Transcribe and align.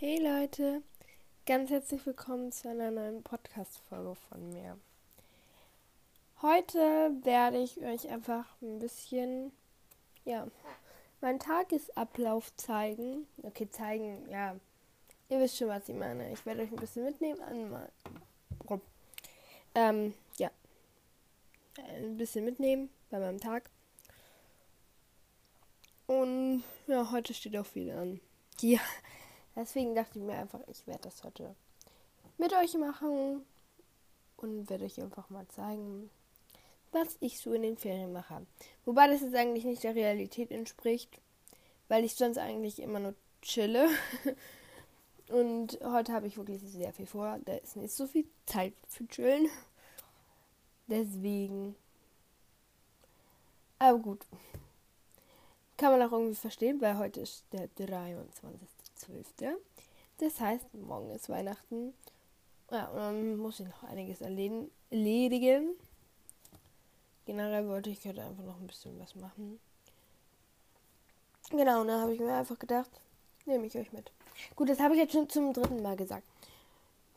Hey 0.00 0.20
Leute, 0.22 0.80
ganz 1.44 1.70
herzlich 1.70 2.06
willkommen 2.06 2.52
zu 2.52 2.68
einer 2.68 2.92
neuen 2.92 3.24
Podcast-Folge 3.24 4.14
von 4.14 4.48
mir. 4.50 4.78
Heute 6.40 6.78
werde 7.24 7.60
ich 7.60 7.78
euch 7.78 8.08
einfach 8.08 8.44
ein 8.62 8.78
bisschen, 8.78 9.50
ja, 10.24 10.46
meinen 11.20 11.40
Tagesablauf 11.40 12.54
zeigen. 12.56 13.26
Okay, 13.42 13.68
zeigen, 13.72 14.24
ja, 14.30 14.54
ihr 15.30 15.40
wisst 15.40 15.56
schon, 15.56 15.66
was 15.66 15.88
ich 15.88 15.96
meine. 15.96 16.30
Ich 16.30 16.46
werde 16.46 16.62
euch 16.62 16.70
ein 16.70 16.76
bisschen 16.76 17.04
mitnehmen 17.04 17.42
an, 17.42 18.80
ähm, 19.74 20.14
ja, 20.36 20.52
ein 21.96 22.16
bisschen 22.16 22.44
mitnehmen 22.44 22.88
bei 23.10 23.18
meinem 23.18 23.40
Tag. 23.40 23.68
Und 26.06 26.62
ja, 26.86 27.10
heute 27.10 27.34
steht 27.34 27.56
auch 27.56 27.66
viel 27.66 27.90
an. 27.90 28.20
Ja. 28.60 28.78
Deswegen 29.58 29.96
dachte 29.96 30.20
ich 30.20 30.24
mir 30.24 30.38
einfach, 30.38 30.60
ich 30.68 30.86
werde 30.86 31.02
das 31.02 31.24
heute 31.24 31.52
mit 32.38 32.52
euch 32.52 32.74
machen 32.74 33.44
und 34.36 34.70
werde 34.70 34.84
euch 34.84 35.00
einfach 35.02 35.30
mal 35.30 35.48
zeigen, 35.48 36.10
was 36.92 37.16
ich 37.18 37.40
so 37.40 37.52
in 37.52 37.62
den 37.62 37.76
Ferien 37.76 38.12
mache. 38.12 38.46
Wobei 38.84 39.08
das 39.08 39.20
jetzt 39.20 39.34
eigentlich 39.34 39.64
nicht 39.64 39.82
der 39.82 39.96
Realität 39.96 40.52
entspricht, 40.52 41.20
weil 41.88 42.04
ich 42.04 42.14
sonst 42.14 42.38
eigentlich 42.38 42.80
immer 42.80 43.00
nur 43.00 43.14
chille. 43.42 43.88
Und 45.28 45.80
heute 45.82 46.12
habe 46.12 46.28
ich 46.28 46.38
wirklich 46.38 46.62
sehr 46.62 46.92
viel 46.92 47.06
vor. 47.06 47.40
Da 47.44 47.54
ist 47.56 47.76
nicht 47.76 47.92
so 47.92 48.06
viel 48.06 48.26
Zeit 48.46 48.74
für 48.86 49.08
chillen. 49.08 49.48
Deswegen. 50.86 51.74
Aber 53.80 53.98
gut. 53.98 54.24
Kann 55.76 55.98
man 55.98 56.08
auch 56.08 56.12
irgendwie 56.12 56.36
verstehen, 56.36 56.80
weil 56.80 56.96
heute 56.96 57.20
ist 57.20 57.44
der 57.52 57.68
23. 57.76 58.68
12. 58.98 59.26
Das 60.18 60.40
heißt, 60.40 60.74
morgen 60.74 61.10
ist 61.10 61.28
Weihnachten. 61.28 61.94
Ja, 62.70 62.86
und 62.88 62.96
dann 62.96 63.36
muss 63.36 63.60
ich 63.60 63.66
noch 63.66 63.84
einiges 63.84 64.20
erledigen. 64.20 65.70
Generell 67.24 67.68
wollte 67.68 67.90
ich 67.90 68.04
heute 68.04 68.22
einfach 68.22 68.44
noch 68.44 68.58
ein 68.58 68.66
bisschen 68.66 68.98
was 68.98 69.14
machen. 69.14 69.60
Genau, 71.50 71.80
und 71.80 71.88
dann 71.88 72.00
habe 72.02 72.14
ich 72.14 72.20
mir 72.20 72.34
einfach 72.34 72.58
gedacht, 72.58 72.90
nehme 73.46 73.66
ich 73.66 73.76
euch 73.76 73.92
mit. 73.92 74.10
Gut, 74.54 74.68
das 74.68 74.80
habe 74.80 74.94
ich 74.94 75.00
jetzt 75.00 75.12
schon 75.12 75.28
zum 75.28 75.52
dritten 75.52 75.82
Mal 75.82 75.96
gesagt. 75.96 76.26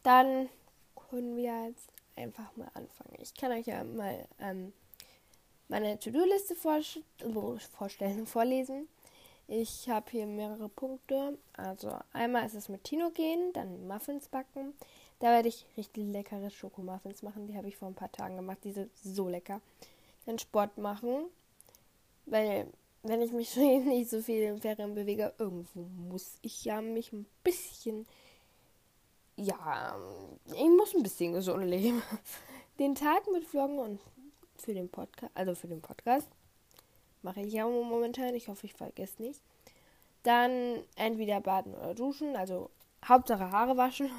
Dann 0.03 0.49
können 1.09 1.35
wir 1.35 1.67
jetzt 1.67 1.89
einfach 2.15 2.55
mal 2.55 2.69
anfangen. 2.73 3.17
Ich 3.19 3.33
kann 3.33 3.51
euch 3.51 3.65
ja 3.65 3.83
mal 3.83 4.25
ähm, 4.39 4.73
meine 5.67 5.99
To-Do-Liste 5.99 6.55
vorstellen, 6.55 8.25
vorlesen. 8.25 8.87
Ich 9.53 9.89
habe 9.89 10.09
hier 10.09 10.27
mehrere 10.27 10.69
Punkte. 10.69 11.37
Also 11.51 11.91
einmal 12.13 12.45
ist 12.45 12.55
es 12.55 12.69
mit 12.69 12.85
Tino 12.85 13.09
gehen, 13.09 13.51
dann 13.51 13.85
Muffins 13.85 14.29
backen. 14.29 14.73
Da 15.19 15.27
werde 15.27 15.49
ich 15.49 15.65
richtig 15.75 16.05
leckere 16.05 16.49
Schokomuffins 16.49 17.21
machen. 17.21 17.47
Die 17.47 17.57
habe 17.57 17.67
ich 17.67 17.75
vor 17.75 17.89
ein 17.89 17.93
paar 17.93 18.13
Tagen 18.13 18.37
gemacht. 18.37 18.59
Die 18.63 18.71
sind 18.71 18.89
so 18.95 19.27
lecker. 19.27 19.59
Dann 20.25 20.39
Sport 20.39 20.77
machen. 20.77 21.25
Weil, 22.27 22.71
wenn 23.03 23.21
ich 23.21 23.33
mich 23.33 23.53
nicht 23.57 24.09
so 24.09 24.21
viel 24.21 24.41
in 24.41 24.61
Ferien 24.61 24.95
bewege, 24.95 25.33
irgendwo 25.37 25.81
muss 25.81 26.37
ich 26.41 26.63
ja 26.63 26.79
mich 26.79 27.11
ein 27.11 27.25
bisschen. 27.43 28.07
Ja, 29.35 29.99
ich 30.45 30.69
muss 30.69 30.95
ein 30.95 31.03
bisschen 31.03 31.33
gesund 31.33 31.65
leben. 31.65 32.01
Den 32.79 32.95
Tag 32.95 33.29
mit 33.29 33.43
Vloggen 33.43 33.79
und 33.79 33.99
für 34.55 34.73
den 34.73 34.87
Podcast, 34.87 35.31
also 35.35 35.55
für 35.55 35.67
den 35.67 35.81
Podcast 35.81 36.29
Mache 37.21 37.41
ich 37.41 37.53
ja 37.53 37.67
momentan. 37.67 38.35
Ich 38.35 38.47
hoffe, 38.47 38.65
ich 38.65 38.73
vergesse 38.73 39.21
nicht. 39.21 39.41
Dann 40.23 40.83
entweder 40.95 41.41
baden 41.41 41.73
oder 41.73 41.93
duschen. 41.93 42.35
Also 42.35 42.69
Hauptsache 43.05 43.51
Haare 43.51 43.77
waschen. 43.77 44.09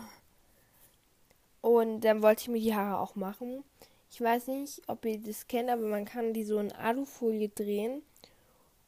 Und 1.61 2.01
dann 2.01 2.23
wollte 2.23 2.43
ich 2.43 2.49
mir 2.49 2.61
die 2.61 2.75
Haare 2.75 3.01
auch 3.01 3.15
machen. 3.15 3.65
Ich 4.11 4.21
weiß 4.21 4.49
nicht, 4.49 4.83
ob 4.89 5.05
ihr 5.05 5.19
das 5.19 5.47
kennt, 5.47 5.71
aber 5.71 5.87
man 5.87 6.05
kann 6.05 6.35
die 6.35 6.45
so 6.45 6.59
in 6.59 6.73
Alufolie 6.73 7.49
drehen. 7.49 8.03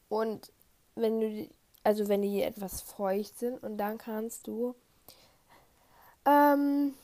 Und 0.09 0.53
wenn 0.97 1.21
du, 1.21 1.31
die, 1.31 1.51
also 1.83 2.09
wenn 2.09 2.23
die 2.23 2.43
etwas 2.43 2.83
feucht 2.83 3.39
sind, 3.39 3.63
und 3.63 3.79
dann 3.79 3.97
kannst 3.97 4.47
du, 4.47 4.75
ähm, 6.27 6.95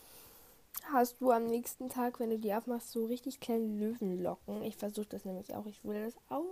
hast 0.93 1.20
du 1.20 1.31
am 1.31 1.47
nächsten 1.47 1.88
Tag, 1.88 2.20
wenn 2.20 2.31
du 2.31 2.38
die 2.38 2.53
aufmachst, 2.53 2.91
so 2.91 3.06
richtig 3.06 3.41
kleine 3.41 3.66
Löwenlocken. 3.66 4.62
Ich 4.65 4.76
versuche 4.76 5.09
das 5.09 5.25
nämlich 5.25 5.54
auch. 5.54 5.66
Ich 5.66 5.84
will 5.84 6.04
das 6.04 6.15
auch 6.28 6.44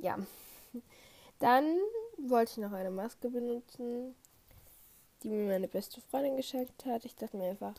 ja. 0.00 0.18
Dann 1.38 1.78
wollte 2.18 2.52
ich 2.52 2.56
noch 2.58 2.72
eine 2.72 2.90
Maske 2.90 3.30
benutzen, 3.30 4.14
die 5.22 5.30
mir 5.30 5.46
meine 5.46 5.68
beste 5.68 6.00
Freundin 6.00 6.36
geschenkt 6.36 6.84
hat. 6.84 7.04
Ich 7.04 7.16
dachte 7.16 7.36
mir 7.36 7.50
einfach, 7.50 7.74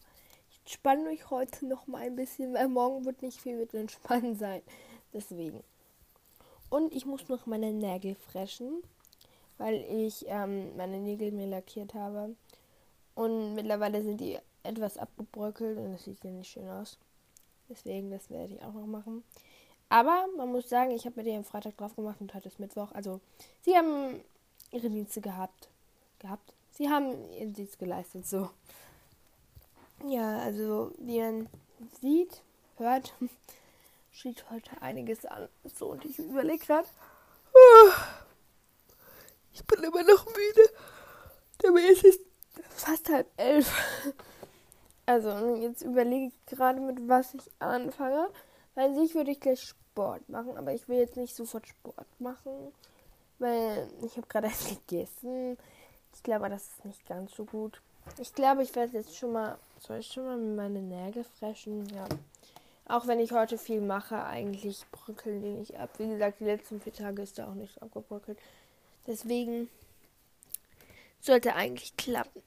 ich 0.50 0.74
spanne 0.74 1.10
euch 1.10 1.30
heute 1.30 1.66
noch 1.68 1.88
mal 1.88 2.02
ein 2.02 2.16
bisschen, 2.16 2.54
weil 2.54 2.68
morgen 2.68 3.06
wird 3.06 3.22
nicht 3.22 3.40
viel 3.40 3.58
mit 3.58 3.74
entspannen 3.74 4.36
sein. 4.36 4.62
Deswegen. 5.14 5.64
Und 6.70 6.94
ich 6.94 7.06
muss 7.06 7.28
noch 7.28 7.46
meine 7.46 7.72
Nägel 7.72 8.16
freschen, 8.16 8.82
weil 9.58 9.76
ich 9.76 10.26
ähm, 10.28 10.76
meine 10.78 11.00
Nägel 11.00 11.32
mir 11.32 11.48
lackiert 11.48 11.94
habe. 11.94 12.36
Und 13.14 13.56
mittlerweile 13.56 14.02
sind 14.02 14.22
die 14.22 14.40
etwas 14.64 14.98
abgebröckelt 14.98 15.78
und 15.78 15.94
das 15.94 16.06
sieht 16.06 16.24
ja 16.24 16.32
nicht 16.32 16.50
schön 16.50 16.70
aus. 16.70 16.98
Deswegen, 17.70 18.10
das 18.12 18.30
werde 18.30 18.54
ich 18.54 18.62
auch 18.64 18.74
noch 18.74 18.88
machen. 18.88 19.24
Aber 19.92 20.26
man 20.38 20.50
muss 20.50 20.70
sagen, 20.70 20.92
ich 20.92 21.06
habe 21.06 21.18
mir 21.18 21.26
den 21.26 21.40
am 21.40 21.44
Freitag 21.44 21.76
drauf 21.76 21.98
gemacht 21.98 22.22
und 22.22 22.34
heute 22.34 22.48
ist 22.48 22.62
Mittwoch. 22.62 22.94
Also 22.94 23.20
sie 23.60 23.76
haben 23.76 24.24
ihre 24.72 24.90
Dienste 24.90 25.20
gehabt. 25.20 25.68
Gehabt. 26.20 26.54
Sie 26.72 26.90
haben 26.90 27.30
ihren 27.34 27.52
Dienst 27.52 27.78
geleistet, 27.78 28.26
so. 28.26 28.50
Ja, 30.08 30.40
also 30.40 30.94
wie 30.98 31.20
man 31.20 31.50
sieht, 32.00 32.42
hört, 32.78 33.14
steht 34.14 34.50
heute 34.50 34.82
einiges 34.82 35.26
an. 35.26 35.50
So, 35.76 35.88
und 35.88 36.06
ich 36.06 36.18
überlege 36.18 36.66
gerade. 36.66 36.88
Ich 39.54 39.66
bin 39.66 39.84
immer 39.84 40.04
noch 40.04 40.26
müde. 40.26 40.70
Dabei 41.58 41.82
ist 41.82 42.06
es 42.06 42.20
fast 42.70 43.10
halb 43.10 43.28
elf. 43.36 43.70
Also, 45.06 45.56
jetzt 45.56 45.82
überlege 45.82 46.28
ich 46.28 46.46
gerade, 46.46 46.80
mit 46.80 47.10
was 47.10 47.34
ich 47.34 47.52
anfange. 47.60 48.30
Weil 48.76 48.96
sich 48.96 49.14
würde 49.14 49.32
ich 49.32 49.42
gleich 49.42 49.74
Sport 49.92 50.30
machen, 50.30 50.58
aber 50.58 50.74
ich 50.74 50.88
will 50.88 51.00
jetzt 51.00 51.18
nicht 51.18 51.36
sofort 51.36 51.68
Sport 51.68 52.08
machen, 52.20 52.74
weil 53.40 53.90
ich 54.04 54.16
habe 54.16 54.28
gerade 54.28 54.50
gegessen. 54.88 55.58
Ich 56.14 56.24
glaube, 56.24 56.50
das 56.50 56.68
ist 56.68 56.86
nicht 56.86 57.06
ganz 57.08 57.36
so 57.36 57.46
gut. 57.46 57.82
Ich 58.18 58.34
glaube, 58.34 58.64
ich 58.64 58.76
werde 58.76 58.94
jetzt 58.94 59.16
schon 59.16 59.34
mal, 59.34 59.58
soll 59.80 60.00
ich 60.00 60.08
schon 60.08 60.26
mal 60.26 60.38
meine 60.38 60.82
Nägel 60.82 61.24
freschen? 61.24 61.88
Ja. 61.90 62.06
Auch 62.86 63.08
wenn 63.08 63.20
ich 63.20 63.32
heute 63.32 63.58
viel 63.58 63.82
mache, 63.82 64.24
eigentlich 64.24 64.86
bröckeln 64.92 65.42
die 65.42 65.54
nicht 65.54 65.78
ab. 65.78 65.92
Wie 65.98 66.08
gesagt, 66.08 66.40
die 66.40 66.46
letzten 66.46 66.82
vier 66.82 66.94
Tage 66.94 67.22
ist 67.22 67.38
da 67.38 67.48
auch 67.48 67.54
nicht 67.54 67.82
abgebröckelt. 67.82 68.40
Deswegen 69.08 69.70
sollte 71.20 71.54
eigentlich 71.54 71.96
klappen. 71.98 72.42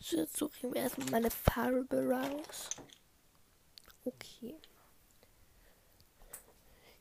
So, 0.00 0.16
jetzt 0.16 0.36
suche 0.36 0.52
ich 0.56 0.62
mir 0.64 0.76
erstmal 0.76 1.10
meine 1.10 1.30
Farbe 1.30 2.08
raus. 2.08 2.70
Okay. 4.04 4.54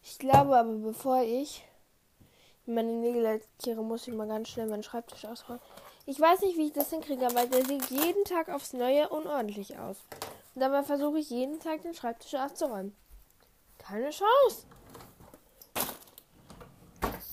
Ich 0.03 0.17
glaube 0.19 0.57
aber, 0.57 0.73
bevor 0.73 1.21
ich 1.21 1.63
meine 2.65 2.93
Nägel 2.93 3.21
lackiere, 3.21 3.83
muss 3.83 4.07
ich 4.07 4.13
mal 4.13 4.27
ganz 4.27 4.49
schnell 4.49 4.67
meinen 4.67 4.83
Schreibtisch 4.83 5.25
ausräumen. 5.25 5.61
Ich 6.05 6.19
weiß 6.19 6.41
nicht, 6.41 6.57
wie 6.57 6.67
ich 6.67 6.73
das 6.73 6.89
hinkriege, 6.89 7.25
aber 7.27 7.45
der 7.45 7.65
sieht 7.65 7.89
jeden 7.89 8.23
Tag 8.25 8.49
aufs 8.49 8.73
Neue 8.73 9.09
unordentlich 9.09 9.77
aus. 9.77 9.97
Und 10.55 10.61
dabei 10.61 10.83
versuche 10.83 11.19
ich 11.19 11.29
jeden 11.29 11.59
Tag 11.59 11.83
den 11.83 11.93
Schreibtisch 11.93 12.33
auszuräumen. 12.35 12.95
Keine 13.77 14.09
Chance. 14.09 14.65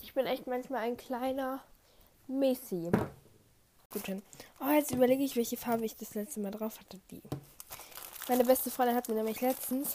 Ich 0.02 0.14
bin 0.14 0.26
echt 0.26 0.46
manchmal 0.46 0.82
ein 0.82 0.96
kleiner 0.96 1.62
Messi. 2.28 2.90
Gut, 3.90 4.08
dann. 4.08 4.22
Oh, 4.60 4.70
jetzt 4.70 4.90
überlege 4.90 5.24
ich, 5.24 5.36
welche 5.36 5.56
Farbe 5.56 5.84
ich 5.84 5.96
das 5.96 6.14
letzte 6.14 6.40
Mal 6.40 6.50
drauf 6.50 6.78
hatte. 6.80 7.00
Die. 7.10 7.22
Meine 8.28 8.44
beste 8.44 8.70
Freundin 8.70 8.96
hat 8.96 9.08
mir 9.08 9.14
nämlich 9.14 9.40
letztens 9.40 9.94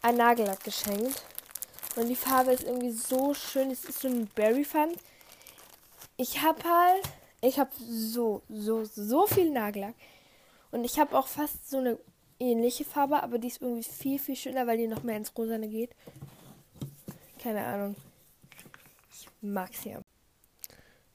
ein 0.00 0.16
Nagellack 0.16 0.64
geschenkt. 0.64 1.22
Und 1.96 2.08
die 2.08 2.16
Farbe 2.16 2.52
ist 2.52 2.64
irgendwie 2.64 2.92
so 2.92 3.34
schön. 3.34 3.70
Es 3.70 3.84
ist 3.84 4.00
so 4.00 4.08
ein 4.08 4.26
Berry 4.28 4.64
Fun. 4.64 4.94
Ich 6.16 6.40
habe 6.40 6.62
halt, 6.64 7.02
ich 7.42 7.58
habe 7.58 7.70
so, 7.78 8.42
so, 8.48 8.84
so 8.84 9.26
viel 9.26 9.50
Nagellack. 9.50 9.94
Und 10.70 10.84
ich 10.84 10.98
habe 10.98 11.18
auch 11.18 11.26
fast 11.26 11.68
so 11.68 11.78
eine 11.78 11.98
ähnliche 12.38 12.84
Farbe, 12.84 13.22
aber 13.22 13.38
die 13.38 13.48
ist 13.48 13.60
irgendwie 13.60 13.82
viel, 13.82 14.18
viel 14.18 14.36
schöner, 14.36 14.66
weil 14.66 14.78
die 14.78 14.86
noch 14.86 15.02
mehr 15.02 15.18
ins 15.18 15.36
Rosane 15.36 15.68
geht. 15.68 15.90
Keine 17.38 17.64
Ahnung. 17.64 17.96
Ich 19.12 19.28
mag's 19.42 19.84
ja. 19.84 20.00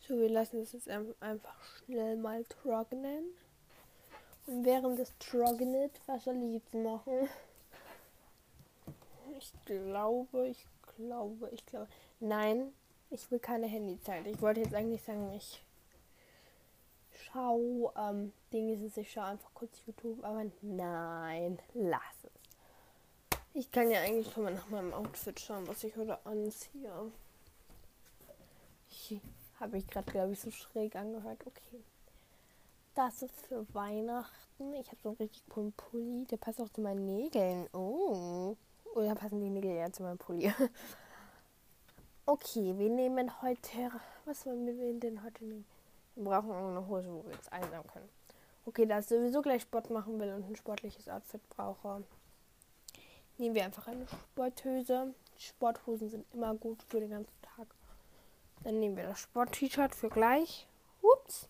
So, 0.08 0.20
wir 0.20 0.30
lassen 0.30 0.62
es 0.62 0.74
jetzt 0.74 0.88
einfach 0.88 1.58
schnell 1.86 2.16
mal 2.18 2.44
trocknen. 2.44 3.26
Während 4.48 5.00
des 5.00 5.12
trocknet, 5.18 6.00
was 6.06 6.24
soll 6.24 6.36
ich 6.44 6.54
jetzt 6.54 6.74
machen? 6.74 7.28
Ich 9.38 9.52
glaube, 9.66 10.48
ich 10.48 10.66
glaube, 10.96 11.50
ich 11.52 11.66
glaube. 11.66 11.88
Nein, 12.20 12.72
Ich 13.10 13.30
will 13.32 13.40
keine 13.40 13.68
Handyzeit. 13.68 14.26
Ich 14.28 14.42
wollte 14.42 14.62
jetzt 14.62 14.74
eigentlich 14.74 15.02
sagen, 15.02 15.32
ich 15.34 15.64
schau 17.12 17.94
ähm, 17.98 18.34
Dinge, 18.52 18.74
ich 18.96 19.12
schaue 19.12 19.26
einfach 19.26 19.54
kurz 19.54 19.82
YouTube, 19.86 20.24
aber 20.24 20.46
nein, 20.62 21.60
lass 21.74 22.02
es. 22.24 23.40
Ich 23.54 23.72
kann 23.72 23.90
ja 23.90 24.02
eigentlich 24.02 24.34
schon 24.34 24.44
mal 24.44 24.54
nach 24.54 24.70
meinem 24.70 24.94
Outfit 24.94 25.40
schauen, 25.40 25.68
was 25.68 25.84
ich 25.84 25.96
heute 25.96 26.24
anziehe. 26.26 27.12
Habe 29.60 29.78
ich 29.78 29.88
gerade, 29.88 30.12
glaube 30.12 30.34
ich, 30.34 30.40
so 30.40 30.52
schräg 30.52 30.96
angehört. 30.96 31.42
Okay. 31.46 31.84
Das 32.96 33.22
ist 33.22 33.46
für 33.48 33.66
Weihnachten. 33.74 34.74
Ich 34.74 34.88
habe 34.88 34.98
so 35.04 35.10
einen 35.10 35.18
richtig 35.18 35.44
coolen 35.50 35.74
Pulli. 35.74 36.26
Der 36.32 36.38
passt 36.38 36.62
auch 36.62 36.70
zu 36.70 36.80
meinen 36.80 37.06
Nägeln. 37.06 37.68
Oh. 37.74 38.56
Oder 38.96 39.16
passen 39.16 39.42
die 39.42 39.50
Nägel 39.50 39.76
ja 39.76 39.92
zu 39.92 40.04
meinem 40.04 40.18
Pulli? 40.18 40.54
okay, 42.26 42.74
wir 42.78 42.90
nehmen 42.90 43.42
heute. 43.42 43.92
Was 44.24 44.46
wollen 44.46 44.66
wir 44.66 44.94
denn 44.98 45.22
heute 45.26 45.44
nehmen? 45.44 45.66
Wir 46.16 46.24
brauchen 46.24 46.54
eine 46.54 46.88
Hose, 46.88 47.12
wo 47.12 47.26
wir 47.26 47.34
jetzt 47.34 47.52
einsam 47.52 47.86
können. 47.88 48.08
Okay, 48.66 48.86
da 48.86 49.00
ich 49.00 49.08
sowieso 49.08 49.42
gleich 49.42 49.64
Sport 49.64 49.90
machen 49.90 50.18
will 50.18 50.34
und 50.34 50.50
ein 50.50 50.56
sportliches 50.56 51.10
Outfit 51.10 51.42
brauche, 51.50 52.02
nehmen 53.38 53.56
wir 53.56 53.66
einfach 53.66 53.88
eine 53.88 54.08
Sporthose. 54.08 55.14
Sporthosen 55.38 56.08
sind 56.08 56.34
immer 56.34 56.56
gut 56.56 56.82
für 56.84 57.02
den 57.02 57.10
ganzen 57.10 57.42
Tag. 57.42 57.68
Dann 58.64 58.80
nehmen 58.80 58.96
wir 58.96 59.04
das 59.04 59.20
Sport-T-Shirt 59.20 59.94
für 59.94 60.08
gleich. 60.08 60.66
Ups. 61.02 61.50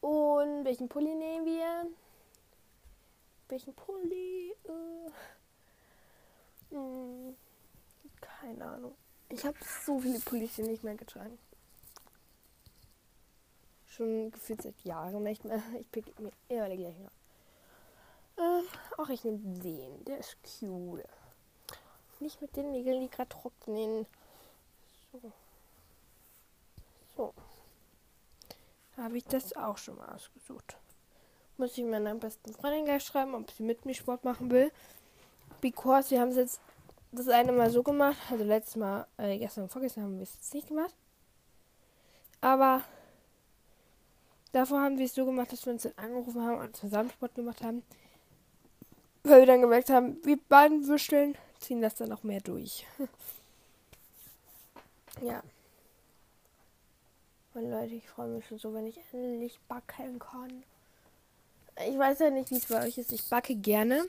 Und 0.00 0.64
welchen 0.64 0.88
Pulli 0.88 1.14
nehmen 1.14 1.44
wir? 1.44 1.86
Welchen 3.48 3.74
Pulli? 3.74 4.54
Äh, 4.64 5.10
mh, 6.74 6.80
hm, 6.80 7.36
keine 8.20 8.64
Ahnung. 8.64 8.94
Ich 9.28 9.44
habe 9.44 9.56
so 9.84 10.00
viele 10.00 10.18
Pullis 10.20 10.56
hier 10.56 10.66
nicht 10.66 10.82
mehr 10.82 10.96
getragen. 10.96 11.38
Schon 13.86 14.30
gefühlt 14.30 14.62
seit 14.62 14.80
Jahren 14.84 15.22
nicht 15.22 15.44
mehr. 15.44 15.62
Ich 15.78 15.90
pick 15.90 16.18
mir 16.18 16.32
immer 16.48 16.68
die 16.68 16.76
gleichen. 16.76 17.10
Äh, 18.36 18.62
ach, 18.96 19.08
ich 19.10 19.22
nehme 19.24 19.38
den. 19.60 20.04
Der 20.04 20.18
ist 20.18 20.36
cute. 20.42 21.04
Nicht 22.20 22.40
mit 22.40 22.56
den 22.56 22.70
Nägeln, 22.70 23.00
die 23.00 23.10
gerade 23.10 23.28
trocknen. 23.28 24.06
So. 25.12 25.32
So. 27.16 27.34
Habe 29.00 29.16
ich 29.16 29.24
das 29.24 29.56
auch 29.56 29.78
schon 29.78 29.96
mal 29.96 30.14
ausgesucht. 30.14 30.76
Muss 31.56 31.76
ich 31.78 31.84
meiner 31.84 32.14
besten 32.14 32.52
Freundin 32.52 32.84
gleich 32.84 33.02
schreiben, 33.02 33.34
ob 33.34 33.50
sie 33.50 33.62
mit 33.62 33.86
mir 33.86 33.94
Sport 33.94 34.24
machen 34.24 34.50
will. 34.50 34.70
Because 35.62 36.10
wir 36.10 36.20
haben 36.20 36.28
es 36.28 36.36
jetzt 36.36 36.60
das 37.10 37.28
eine 37.28 37.52
Mal 37.52 37.70
so 37.70 37.82
gemacht. 37.82 38.18
Also 38.30 38.44
letztes 38.44 38.76
Mal, 38.76 39.06
äh, 39.16 39.38
gestern 39.38 39.64
und 39.64 39.72
vorgestern 39.72 40.04
haben 40.04 40.16
wir 40.16 40.24
es 40.24 40.34
jetzt 40.34 40.52
nicht 40.52 40.68
gemacht. 40.68 40.94
Aber 42.42 42.82
davor 44.52 44.82
haben 44.82 44.98
wir 44.98 45.06
es 45.06 45.14
so 45.14 45.24
gemacht, 45.24 45.50
dass 45.50 45.64
wir 45.64 45.72
uns 45.72 45.82
dann 45.82 45.94
angerufen 45.96 46.42
haben 46.42 46.60
und 46.60 46.76
zusammen 46.76 47.10
Sport 47.10 47.34
gemacht 47.34 47.62
haben. 47.62 47.82
Weil 49.22 49.40
wir 49.40 49.46
dann 49.46 49.62
gemerkt 49.62 49.88
haben, 49.88 50.22
wir 50.24 50.38
beiden 50.48 50.86
Würsteln 50.86 51.36
ziehen 51.58 51.80
das 51.80 51.94
dann 51.94 52.10
noch 52.10 52.22
mehr 52.22 52.40
durch. 52.40 52.86
ja. 55.22 55.42
Und 57.54 57.70
Leute, 57.70 57.94
ich 57.94 58.08
freue 58.08 58.28
mich 58.28 58.46
schon 58.46 58.58
so, 58.58 58.72
wenn 58.74 58.86
ich 58.86 58.98
endlich 59.12 59.58
backen 59.68 60.18
kann. 60.18 60.62
Ich 61.88 61.98
weiß 61.98 62.20
ja 62.20 62.30
nicht, 62.30 62.50
wie 62.50 62.56
es 62.56 62.66
bei 62.66 62.86
euch 62.86 62.98
ist. 62.98 63.12
Ich 63.12 63.28
backe 63.28 63.56
gerne. 63.56 64.04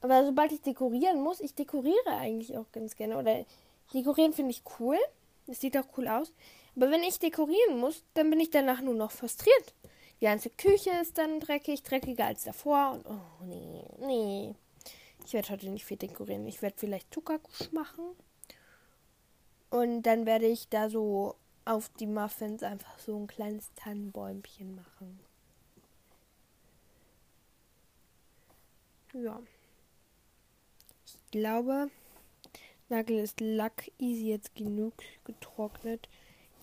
Aber 0.00 0.24
sobald 0.24 0.50
ich 0.50 0.62
dekorieren 0.62 1.20
muss, 1.20 1.40
ich 1.40 1.54
dekoriere 1.54 2.10
eigentlich 2.10 2.56
auch 2.56 2.66
ganz 2.72 2.96
gerne. 2.96 3.18
Oder 3.18 3.44
dekorieren 3.94 4.32
finde 4.32 4.50
ich 4.50 4.62
cool. 4.80 4.98
Es 5.46 5.60
sieht 5.60 5.76
auch 5.76 5.86
cool 5.96 6.08
aus. 6.08 6.32
Aber 6.74 6.90
wenn 6.90 7.02
ich 7.02 7.18
dekorieren 7.18 7.78
muss, 7.78 8.02
dann 8.14 8.30
bin 8.30 8.40
ich 8.40 8.50
danach 8.50 8.80
nur 8.80 8.94
noch 8.94 9.12
frustriert. 9.12 9.74
Die 10.20 10.24
ganze 10.24 10.50
Küche 10.50 10.90
ist 11.00 11.18
dann 11.18 11.38
dreckig, 11.38 11.82
dreckiger 11.82 12.26
als 12.26 12.44
davor. 12.44 12.92
Und 12.92 13.06
oh 13.06 13.44
nee, 13.44 13.84
nee. 14.00 14.54
Ich 15.24 15.34
werde 15.34 15.50
heute 15.50 15.68
nicht 15.68 15.84
viel 15.84 15.96
dekorieren. 15.96 16.46
Ich 16.48 16.62
werde 16.62 16.76
vielleicht 16.78 17.14
Zuckergusch 17.14 17.70
machen. 17.70 18.04
Und 19.70 20.02
dann 20.02 20.26
werde 20.26 20.46
ich 20.46 20.68
da 20.68 20.90
so 20.90 21.36
auf 21.64 21.88
die 22.00 22.06
Muffins 22.06 22.62
einfach 22.62 22.98
so 22.98 23.16
ein 23.18 23.26
kleines 23.26 23.72
Tannenbäumchen 23.74 24.74
machen. 24.74 25.20
Ja. 29.12 29.40
Ich 31.04 31.18
glaube, 31.30 31.90
Nagel 32.88 33.18
ist 33.18 33.40
Lack 33.40 33.90
easy 33.98 34.28
jetzt 34.28 34.54
genug 34.54 34.94
getrocknet. 35.24 36.08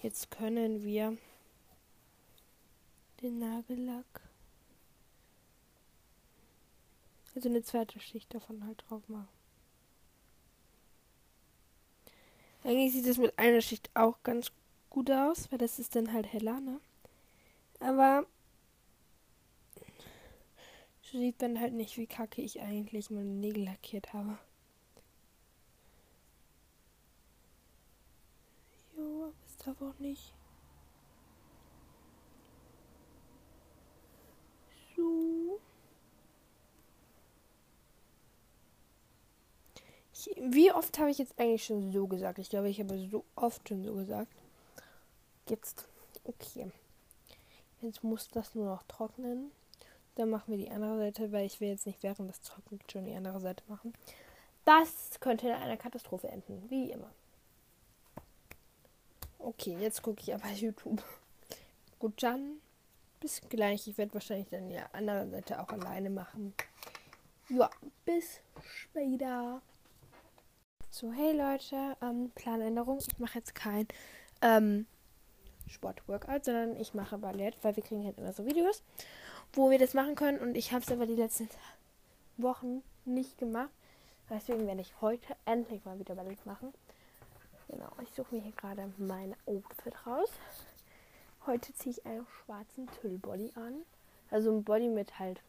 Jetzt 0.01 0.31
können 0.31 0.83
wir 0.83 1.17
den 3.21 3.39
Nagellack, 3.39 4.21
also 7.35 7.49
eine 7.49 7.63
zweite 7.63 7.99
Schicht 7.99 8.33
davon 8.33 8.65
halt 8.65 8.83
drauf 8.87 9.07
machen. 9.09 9.27
Eigentlich 12.63 12.93
sieht 12.93 13.07
es 13.07 13.17
mit 13.17 13.37
einer 13.37 13.61
Schicht 13.61 13.89
auch 13.93 14.23
ganz 14.23 14.51
gut 14.89 15.11
aus, 15.11 15.51
weil 15.51 15.59
das 15.59 15.79
ist 15.79 15.95
dann 15.95 16.13
halt 16.13 16.31
heller, 16.31 16.59
ne? 16.59 16.79
Aber 17.79 18.25
so 21.01 21.17
sieht 21.17 21.41
man 21.41 21.59
halt 21.59 21.73
nicht, 21.73 21.97
wie 21.97 22.07
kacke 22.07 22.41
ich 22.41 22.61
eigentlich 22.61 23.09
meine 23.09 23.29
Nägel 23.29 23.65
lackiert 23.65 24.13
habe. 24.13 24.37
Jo, 28.97 29.23
aber 29.23 29.33
es 29.47 29.57
darf 29.57 29.81
auch 29.81 29.97
nicht. 29.99 30.33
So. 34.95 35.59
Wie 40.37 40.71
oft 40.73 40.99
habe 40.99 41.09
ich 41.09 41.17
jetzt 41.17 41.39
eigentlich 41.39 41.63
schon 41.63 41.91
so 41.91 42.05
gesagt? 42.07 42.39
Ich 42.39 42.49
glaube, 42.49 42.69
ich 42.69 42.79
habe 42.79 42.99
so 43.09 43.23
oft 43.35 43.67
schon 43.67 43.83
so 43.83 43.95
gesagt. 43.95 44.27
Jetzt. 45.49 45.87
Okay. 46.23 46.71
Jetzt 47.81 48.03
muss 48.03 48.29
das 48.29 48.55
nur 48.55 48.65
noch 48.65 48.83
trocknen. 48.83 49.51
Dann 50.15 50.29
machen 50.29 50.51
wir 50.51 50.57
die 50.57 50.71
andere 50.71 50.97
Seite, 50.97 51.31
weil 51.31 51.45
ich 51.45 51.61
will 51.61 51.69
jetzt 51.69 51.85
nicht 51.85 52.03
während 52.03 52.29
das 52.29 52.41
trocknet 52.41 52.91
schon 52.91 53.05
die 53.05 53.13
andere 53.13 53.39
Seite 53.39 53.63
machen. 53.67 53.93
Das 54.65 55.19
könnte 55.19 55.47
in 55.47 55.53
einer 55.53 55.77
Katastrophe 55.77 56.27
enden, 56.27 56.69
wie 56.69 56.91
immer. 56.91 57.09
Okay, 59.37 59.77
jetzt 59.79 60.01
gucke 60.01 60.21
ich 60.21 60.33
aber 60.33 60.49
YouTube. 60.53 61.01
Gut, 61.99 62.21
dann 62.21 62.57
bis 63.19 63.41
gleich. 63.49 63.87
Ich 63.87 63.97
werde 63.97 64.13
wahrscheinlich 64.13 64.49
dann 64.49 64.69
die 64.69 64.79
andere 64.91 65.29
Seite 65.29 65.59
auch 65.59 65.69
alleine 65.69 66.09
machen. 66.09 66.53
Ja, 67.49 67.69
bis 68.05 68.41
später. 68.61 69.61
So, 70.91 71.11
hey 71.11 71.31
Leute, 71.31 71.97
ähm, 72.01 72.31
Planänderung. 72.35 72.99
Ich 72.99 73.17
mache 73.19 73.39
jetzt 73.39 73.55
kein 73.55 73.87
ähm, 74.41 74.85
Sport-Workout, 75.69 76.45
sondern 76.45 76.75
ich 76.77 76.93
mache 76.93 77.17
Ballett, 77.17 77.55
weil 77.61 77.75
wir 77.75 77.83
kriegen 77.83 78.05
halt 78.05 78.17
immer 78.17 78.33
so 78.33 78.45
Videos, 78.45 78.83
wo 79.53 79.69
wir 79.69 79.79
das 79.79 79.93
machen 79.93 80.15
können. 80.15 80.39
Und 80.39 80.55
ich 80.55 80.71
habe 80.71 80.83
es 80.83 80.91
aber 80.91 81.05
die 81.05 81.15
letzten 81.15 81.49
Wochen 82.37 82.83
nicht 83.05 83.37
gemacht. 83.37 83.69
Deswegen 84.29 84.67
werde 84.67 84.81
ich 84.81 84.93
heute 85.01 85.35
endlich 85.45 85.83
mal 85.85 85.97
wieder 85.99 86.15
Ballett 86.15 86.45
machen. 86.45 86.73
Genau, 87.67 87.89
ich 88.01 88.09
suche 88.11 88.35
mir 88.35 88.41
hier 88.41 88.51
gerade 88.53 88.91
mein 88.97 89.35
Outfit 89.45 89.93
raus. 90.05 90.29
Heute 91.45 91.73
ziehe 91.73 91.95
ich 91.95 92.05
einen 92.05 92.27
schwarzen 92.27 92.87
Tüllbody 92.99 93.51
an. 93.55 93.85
Also 94.31 94.51
ein 94.51 94.63
Body 94.63 94.87
mit 94.87 95.17
halt 95.19 95.41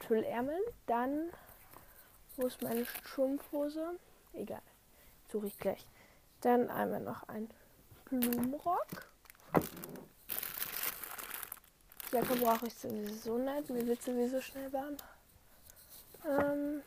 Tüllärmeln. 0.00 0.62
Dann, 0.86 1.30
wo 2.36 2.46
ist 2.46 2.62
meine 2.62 2.84
Strumpfhose? 2.84 3.98
Egal, 4.32 4.62
suche 5.30 5.46
ich 5.48 5.58
gleich. 5.58 5.86
Dann 6.40 6.70
einmal 6.70 7.00
noch 7.00 7.28
ein 7.28 7.50
Blumenrock. 8.06 9.09
Jacke 12.12 12.34
brauche 12.36 12.66
ich 12.66 12.74
sowieso 12.74 13.38
nicht. 13.38 13.70
Mir 13.70 13.86
wird 13.86 14.02
sowieso 14.02 14.40
schnell 14.40 14.72
warm. 14.72 14.96
Ähm, 16.26 16.82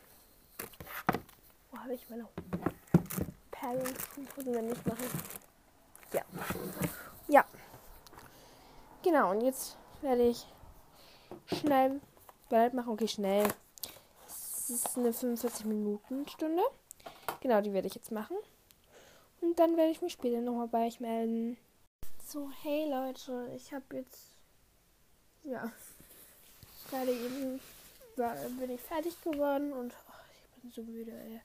wo 1.70 1.78
habe 1.78 1.94
ich 1.94 2.08
meine 2.10 2.28
Perlenstrumpfhosen, 3.50 4.54
wenn 4.54 4.68
nicht 4.68 4.86
machen? 4.86 5.06
Ja. 6.12 6.22
Ja. 7.28 7.44
Genau, 9.02 9.30
und 9.30 9.40
jetzt 9.40 9.76
werde 10.02 10.28
ich 10.28 10.46
schnell 11.46 12.00
Ballett 12.48 12.74
machen. 12.74 12.92
Okay, 12.92 13.08
schnell. 13.08 13.48
Es 14.26 14.70
ist 14.70 14.96
eine 14.96 15.10
45-Minuten-Stunde. 15.10 16.62
Genau, 17.40 17.60
die 17.60 17.72
werde 17.72 17.88
ich 17.88 17.94
jetzt 17.94 18.12
machen. 18.12 18.36
Und 19.40 19.58
dann 19.58 19.76
werde 19.76 19.90
ich 19.90 20.00
mich 20.02 20.12
später 20.12 20.40
nochmal 20.40 20.68
bei 20.68 20.86
euch 20.86 21.00
melden. 21.00 21.58
So, 22.34 22.50
hey 22.64 22.90
Leute, 22.90 23.48
ich 23.54 23.72
habe 23.72 23.94
jetzt, 23.94 24.34
ja, 25.44 25.70
gerade 26.90 27.12
eben 27.12 27.60
war, 28.16 28.34
bin 28.58 28.70
ich 28.70 28.80
fertig 28.80 29.22
geworden 29.22 29.72
und 29.72 29.94
oh, 30.08 30.12
ich 30.32 30.62
bin 30.62 30.72
so 30.72 30.82
müde, 30.82 31.12
ey. 31.12 31.40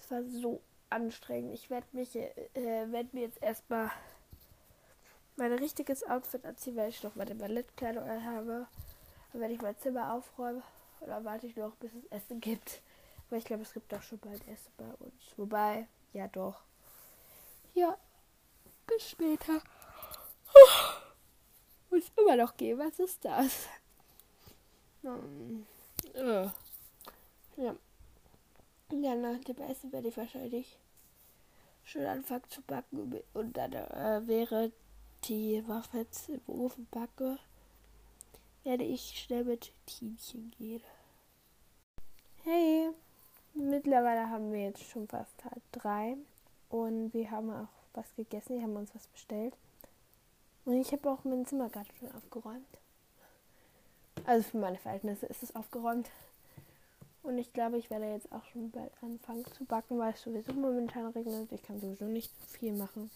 Es 0.00 0.10
war 0.10 0.22
so 0.22 0.62
anstrengend. 0.88 1.52
Ich 1.52 1.68
werde 1.68 1.86
mich, 1.92 2.16
äh, 2.16 2.90
werde 2.90 3.10
mir 3.12 3.20
jetzt 3.20 3.42
erstmal 3.42 3.90
mein 5.36 5.52
richtiges 5.52 6.02
Outfit 6.04 6.46
anziehen, 6.46 6.76
weil 6.76 6.88
ich 6.88 7.02
noch 7.02 7.14
meine 7.14 7.34
Ballettkleidung 7.34 8.08
habe. 8.08 8.66
Dann 9.32 9.40
werde 9.42 9.52
ich 9.52 9.60
mein 9.60 9.76
Zimmer 9.76 10.14
aufräumen. 10.14 10.62
Oder 11.02 11.22
warte 11.26 11.48
ich 11.48 11.56
noch, 11.56 11.74
bis 11.74 11.92
es 11.92 12.06
Essen 12.06 12.40
gibt. 12.40 12.80
Weil 13.28 13.40
ich 13.40 13.44
glaube, 13.44 13.62
es 13.62 13.74
gibt 13.74 13.92
auch 13.92 14.00
schon 14.00 14.20
bald 14.20 14.40
Essen 14.48 14.72
bei 14.78 14.90
uns. 15.04 15.34
Wobei, 15.36 15.86
ja 16.14 16.28
doch. 16.28 16.62
Ja, 17.74 17.98
bis 18.86 19.10
später. 19.10 19.60
Muss 21.90 22.12
immer 22.16 22.36
noch 22.36 22.56
gehen. 22.56 22.78
Was 22.78 22.98
ist 22.98 23.24
das? 23.24 23.68
Hm. 25.02 25.66
Äh. 26.14 26.48
Ja. 27.56 27.74
Ja, 28.90 29.14
nach 29.14 29.44
dem 29.44 29.58
Essen 29.58 29.92
werde 29.92 30.08
ich 30.08 30.16
wahrscheinlich 30.16 30.78
schon 31.84 32.04
anfangen 32.06 32.48
zu 32.48 32.62
backen. 32.62 33.20
Und 33.34 33.56
dann 33.56 33.72
äh, 33.72 34.26
wäre 34.26 34.72
die 35.24 35.66
Waffe 35.66 35.98
jetzt 35.98 36.28
im 36.28 36.40
Ofen 36.46 36.86
backe, 36.90 37.38
werde 38.64 38.84
ich 38.84 39.20
schnell 39.20 39.44
mit 39.44 39.72
Tienchen 39.86 40.52
gehen. 40.58 40.82
Hey, 42.44 42.90
mittlerweile 43.54 44.30
haben 44.30 44.52
wir 44.52 44.62
jetzt 44.62 44.84
schon 44.84 45.08
fast 45.08 45.44
halb 45.44 45.62
drei 45.72 46.16
und 46.68 47.12
wir 47.12 47.30
haben 47.30 47.50
auch 47.50 47.68
was 47.94 48.14
gegessen, 48.14 48.56
wir 48.56 48.62
haben 48.62 48.76
uns 48.76 48.94
was 48.94 49.06
bestellt. 49.08 49.54
Und 50.68 50.78
ich 50.80 50.92
habe 50.92 51.10
auch 51.10 51.24
mein 51.24 51.46
Zimmer 51.46 51.70
gerade 51.70 51.88
schon 51.98 52.12
aufgeräumt. 52.12 52.78
Also 54.24 54.50
für 54.50 54.58
meine 54.58 54.76
Verhältnisse 54.76 55.24
ist 55.26 55.42
es 55.42 55.56
aufgeräumt. 55.56 56.10
Und 57.22 57.38
ich 57.38 57.52
glaube, 57.54 57.78
ich 57.78 57.88
werde 57.88 58.10
jetzt 58.10 58.30
auch 58.32 58.44
schon 58.52 58.70
bald 58.70 58.92
anfangen 59.00 59.46
zu 59.56 59.64
backen, 59.64 59.98
weil 59.98 60.12
es 60.12 60.20
sowieso 60.20 60.52
momentan 60.52 61.06
regnet. 61.06 61.50
Ich 61.52 61.62
kann 61.62 61.80
sowieso 61.80 62.04
nicht 62.04 62.30
viel 62.48 62.74
machen 62.74 63.10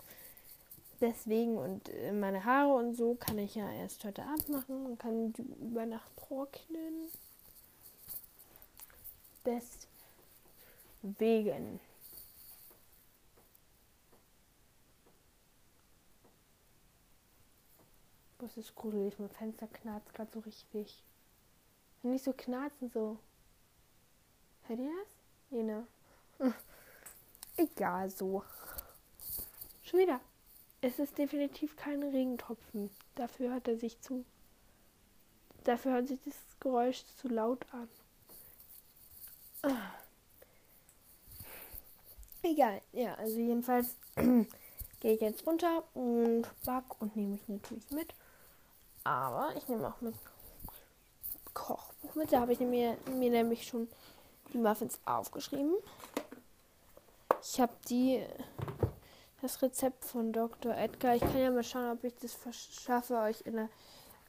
deswegen 1.03 1.59
und 1.59 1.89
äh, 1.89 2.13
meine 2.13 2.45
Haare 2.45 2.73
und 2.75 2.95
so 2.95 3.17
kann 3.17 3.37
ich 3.39 3.57
ja 3.57 3.71
erst 3.71 4.05
heute 4.05 4.23
Abend 4.23 4.49
machen 4.49 4.87
und 4.87 4.99
kann 4.99 5.33
die 5.35 5.43
über 5.61 5.85
Nacht 5.85 6.17
trocknen. 6.17 7.09
Deswegen. 11.05 11.81
Was 18.43 18.57
ist 18.57 18.75
gruselig? 18.75 19.17
Mein 19.21 19.29
Fenster 19.29 19.69
knarzt 19.69 20.13
gerade 20.15 20.33
so 20.33 20.41
richtig. 20.41 21.01
Nicht 22.03 22.25
so 22.25 22.33
knarzen, 22.33 22.91
so. 22.91 23.17
Hört 24.63 24.81
ihr 24.81 24.91
das? 24.91 25.61
Ne? 25.63 25.87
Egal, 27.57 28.11
so. 28.11 28.43
Schon 29.85 30.01
wieder. 30.01 30.21
Es 30.81 30.99
ist 30.99 31.17
definitiv 31.19 31.77
kein 31.77 32.03
Regentropfen. 32.03 32.91
Dafür 33.15 33.53
hört 33.53 33.69
er 33.69 33.77
sich 33.77 34.01
zu. 34.01 34.25
Dafür 35.63 35.93
hört 35.93 36.09
sich 36.09 36.19
das 36.25 36.35
Geräusch 36.59 37.05
zu 37.15 37.29
laut 37.29 37.65
an. 37.71 37.89
Egal, 42.43 42.83
ja, 42.91 43.15
also 43.15 43.39
jedenfalls 43.39 43.95
gehe 44.17 45.15
ich 45.15 45.21
jetzt 45.21 45.47
runter 45.47 45.85
und 45.95 46.51
back 46.65 47.01
und 47.01 47.15
nehme 47.15 47.37
ich 47.37 47.49
natürlich 47.49 47.89
mit. 47.93 48.13
Aber 49.05 49.51
ich 49.57 49.69
nehme 49.69 49.89
auch 49.89 50.01
mit 50.01 50.15
Kochbuch 51.55 52.15
mit. 52.15 52.33
Da 52.33 52.41
habe 52.41 52.53
ich 52.53 52.61
mir, 52.61 52.97
mir 53.07 53.31
nämlich 53.31 53.67
schon 53.67 53.89
die 54.53 54.59
Muffins 54.59 54.99
aufgeschrieben. 55.05 55.75
Ich 57.43 57.61
habe 57.61 57.73
die 57.89 58.25
das 59.41 59.61
Rezept 59.61 60.05
von 60.05 60.33
Dr. 60.33 60.75
Edgar. 60.77 61.17
Ich 61.17 61.21
kann 61.21 61.39
ja 61.39 61.51
mal 61.51 61.65
schauen, 61.65 61.91
ob 61.91 62.05
ich 62.05 62.15
das 62.15 62.39
schaffe, 62.81 63.19
euch 63.19 63.41
in 63.45 63.55
der, 63.57 63.69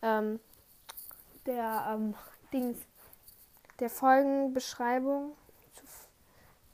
ähm, 0.01 0.39
der 1.45 1.85
ähm, 1.93 2.15
Dings, 2.51 2.79
der 3.79 3.91
Folgenbeschreibung 3.91 5.35
zu, 5.75 5.85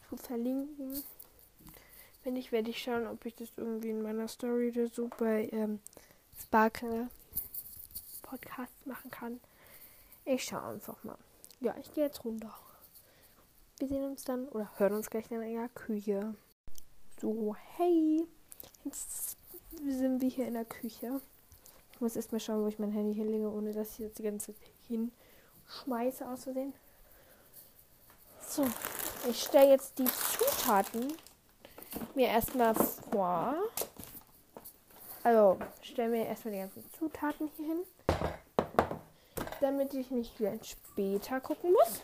zu 0.08 0.16
verlinken. 0.16 1.04
Wenn 2.24 2.34
nicht, 2.34 2.54
werde 2.54 2.70
ich 2.70 2.82
schauen, 2.82 3.08
ob 3.08 3.26
ich 3.26 3.36
das 3.36 3.50
irgendwie 3.58 3.90
in 3.90 4.02
meiner 4.02 4.30
Story 4.30 4.70
oder 4.70 4.88
so 4.88 5.10
bei 5.18 5.50
ähm, 5.52 5.82
Sparkle 6.42 7.10
Podcast 8.30 8.86
machen 8.86 9.10
kann. 9.10 9.40
Ich 10.26 10.44
schaue 10.44 10.62
einfach 10.62 11.04
mal. 11.04 11.18
Ja, 11.62 11.76
ich 11.80 11.94
gehe 11.94 12.06
jetzt 12.06 12.24
runter. 12.24 12.54
Wir 13.80 13.88
sehen 13.88 14.04
uns 14.04 14.24
dann 14.24 14.48
oder 14.50 14.70
hören 14.78 14.94
uns 14.94 15.10
gleich 15.10 15.32
in 15.32 15.42
der 15.42 15.70
Küche. 15.70 16.36
So, 17.20 17.56
hey, 17.78 18.28
jetzt 18.86 19.38
sind 19.88 20.22
wir 20.22 20.30
hier 20.30 20.48
in 20.48 20.54
der 20.54 20.66
Küche. 20.66 21.22
Ich 21.94 22.02
muss 22.02 22.16
erstmal 22.16 22.40
schauen, 22.40 22.64
wo 22.64 22.68
ich 22.68 22.80
mein 22.80 22.92
Handy 22.92 23.16
hinlege, 23.16 23.52
ohne 23.52 23.74
dass 23.74 23.94
ich 23.94 24.00
jetzt 24.00 24.20
die 24.20 24.24
ganze 24.24 24.54
Zeit 24.54 24.72
hinschmeiße 24.88 26.28
aus 26.28 26.44
Versehen. 26.44 26.74
So, 28.48 28.68
ich 29.30 29.44
stelle 29.44 29.72
jetzt 29.72 29.98
die 29.98 30.06
Zutaten 30.06 31.14
mir 32.16 32.28
erstmal 32.28 32.76
vor. 32.76 33.56
Also, 35.24 35.58
stelle 35.82 36.10
mir 36.10 36.26
erstmal 36.26 36.54
die 36.54 36.60
ganzen 36.60 36.84
Zutaten 36.98 37.50
hier 37.58 37.66
hin, 37.66 37.80
damit 39.62 39.94
ich 39.94 40.12
nicht 40.12 40.40
wieder 40.40 40.58
später 40.64 41.40
gucken 41.40 41.72
muss. 41.72 42.02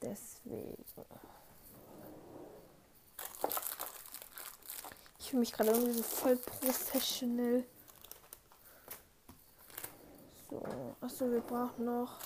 Deswegen. 0.00 0.84
fühle 5.32 5.40
mich 5.40 5.52
gerade 5.54 5.70
irgendwie 5.70 5.92
so 5.92 6.02
voll 6.02 6.36
professionell. 6.36 7.64
So, 10.50 10.62
achso, 11.00 11.30
wir 11.30 11.40
brauchen 11.40 11.86
noch 11.86 12.18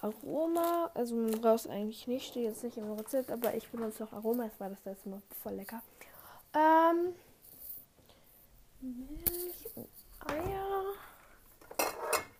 Aroma. 0.00 0.88
Also 0.94 1.16
man 1.16 1.32
braucht 1.32 1.64
es 1.64 1.66
eigentlich 1.66 2.06
nicht, 2.06 2.28
steht 2.28 2.44
jetzt 2.44 2.62
nicht 2.62 2.76
im 2.76 2.92
Rezept, 2.92 3.32
aber 3.32 3.56
ich 3.56 3.68
benutze 3.70 4.04
noch 4.04 4.12
Aroma, 4.12 4.44
das 4.46 4.60
war 4.60 4.70
das 4.70 4.84
letzte 4.84 5.08
Mal 5.08 5.22
voll 5.42 5.54
lecker. 5.54 5.82
Ähm, 6.54 7.12
Milch 8.80 9.66
und 9.74 9.88
Eier 10.28 10.75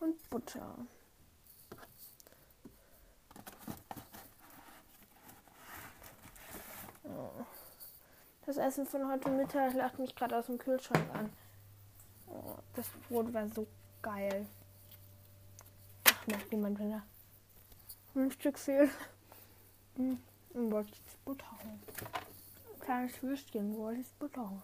und 0.07 0.29
Butter. 0.29 0.75
Das 8.45 8.55
Essen 8.57 8.85
von 8.85 9.09
heute 9.11 9.29
Mittag 9.29 9.73
lacht 9.73 9.99
mich 9.99 10.15
gerade 10.15 10.37
aus 10.37 10.45
dem 10.45 10.57
Kühlschrank 10.57 11.03
an. 11.13 11.33
Oh, 12.27 12.55
das 12.75 12.87
Brot 13.07 13.33
war 13.33 13.47
so 13.49 13.67
geil. 14.01 14.45
Ach, 16.05 16.27
merkt 16.27 16.51
niemand, 16.51 16.79
da 16.79 17.03
ein 18.15 18.31
Stück 18.31 18.57
fehlt. 18.57 18.89
Hm. 19.95 20.21
Und 20.53 20.71
wollte 20.71 20.91
ich 20.93 21.17
Butter 21.25 21.51
holen. 21.63 21.83
Ein 22.73 22.79
kleines 22.79 23.21
Würstchen 23.21 23.77
wollte 23.77 24.01
ich 24.01 24.13
Butter 24.13 24.49
holen. 24.49 24.63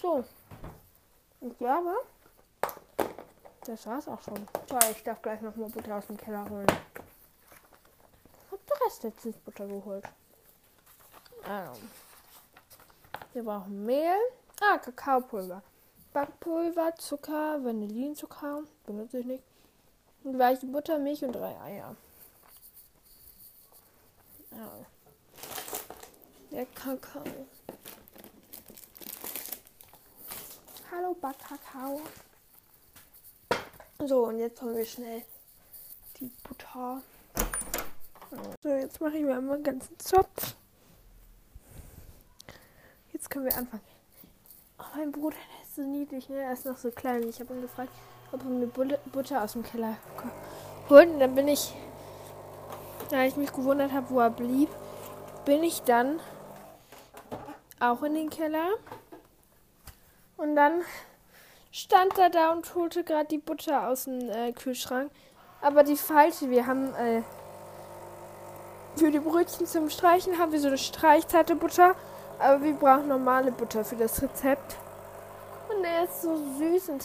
So. 0.00 0.24
Ja, 1.60 1.78
aber 1.78 1.96
das 3.68 3.86
war's 3.86 4.08
auch 4.08 4.20
schon. 4.22 4.46
So, 4.68 4.78
ich 4.90 5.02
darf 5.02 5.20
gleich 5.22 5.40
nochmal 5.40 5.68
Butter 5.68 5.96
aus 5.96 6.06
dem 6.06 6.16
Keller 6.16 6.48
holen. 6.48 6.66
Ich 6.68 8.52
hab 8.52 8.66
der 8.66 8.86
Rest 8.86 9.02
letztens 9.02 9.36
Butter 9.38 9.66
geholt. 9.66 10.04
Also, 11.48 11.80
wir 13.32 13.44
brauchen 13.44 13.84
Mehl. 13.84 14.16
Ah, 14.60 14.78
Kakaopulver. 14.78 15.62
Backpulver, 16.12 16.94
Zucker, 16.96 17.62
Vanillinzucker. 17.62 18.62
Benutze 18.86 19.18
ich 19.18 19.26
nicht. 19.26 19.44
Weiche 20.22 20.66
Butter, 20.66 20.98
Milch 20.98 21.24
und 21.24 21.32
drei 21.32 21.60
Eier. 21.60 21.94
Ja. 24.50 24.86
Der 26.50 26.66
Kakao. 26.66 27.22
Hallo 30.90 31.14
Backkakao. 31.20 32.00
So, 34.04 34.26
und 34.26 34.38
jetzt 34.38 34.60
holen 34.62 34.76
wir 34.76 34.84
schnell 34.84 35.22
die 36.20 36.30
Butter. 36.46 37.00
So, 38.62 38.68
jetzt 38.68 39.00
mache 39.00 39.16
ich 39.16 39.24
mir 39.24 39.36
einmal 39.36 39.56
einen 39.56 39.64
ganzen 39.64 39.98
Zopf. 39.98 40.54
Jetzt 43.12 43.30
können 43.30 43.46
wir 43.46 43.56
anfangen. 43.56 43.82
Oh, 44.78 44.84
mein 44.96 45.10
Bruder, 45.10 45.36
der 45.36 45.66
ist 45.66 45.74
so 45.76 45.82
niedlich, 45.82 46.28
ne? 46.28 46.42
Er 46.42 46.52
ist 46.52 46.66
noch 46.66 46.76
so 46.76 46.90
klein. 46.90 47.26
Ich 47.28 47.40
habe 47.40 47.54
ihn 47.54 47.62
gefragt, 47.62 47.90
ob 48.32 48.42
er 48.42 48.46
mir 48.46 48.66
Butter 48.66 49.42
aus 49.42 49.52
dem 49.54 49.62
Keller 49.62 49.96
holt. 50.90 51.08
Und 51.08 51.18
dann 51.18 51.34
bin 51.34 51.48
ich, 51.48 51.74
da 53.10 53.24
ich 53.24 53.36
mich 53.36 53.52
gewundert 53.52 53.92
habe, 53.92 54.10
wo 54.10 54.20
er 54.20 54.30
blieb, 54.30 54.68
bin 55.46 55.64
ich 55.64 55.82
dann 55.82 56.20
auch 57.80 58.02
in 58.02 58.14
den 58.14 58.30
Keller. 58.30 58.68
Und 60.36 60.54
dann 60.54 60.82
stand 61.76 62.16
er 62.16 62.30
da 62.30 62.52
und 62.52 62.74
holte 62.74 63.04
gerade 63.04 63.26
die 63.26 63.38
Butter 63.38 63.88
aus 63.88 64.04
dem 64.04 64.30
äh, 64.30 64.52
Kühlschrank. 64.52 65.10
Aber 65.60 65.82
die 65.82 65.96
falsche, 65.96 66.48
wir 66.48 66.66
haben 66.66 66.94
äh, 66.94 67.22
Für 68.96 69.10
die 69.10 69.18
Brötchen 69.18 69.66
zum 69.66 69.90
Streichen 69.90 70.38
haben 70.38 70.52
wir 70.52 70.60
so 70.60 70.68
eine 70.68 70.78
streichzarte 70.78 71.54
Butter. 71.54 71.94
Aber 72.38 72.62
wir 72.62 72.72
brauchen 72.72 73.08
normale 73.08 73.52
Butter 73.52 73.84
für 73.84 73.96
das 73.96 74.22
Rezept. 74.22 74.76
Und 75.68 75.84
er 75.84 76.04
ist 76.04 76.22
so 76.22 76.34
süß 76.36 76.88
und 76.90 77.04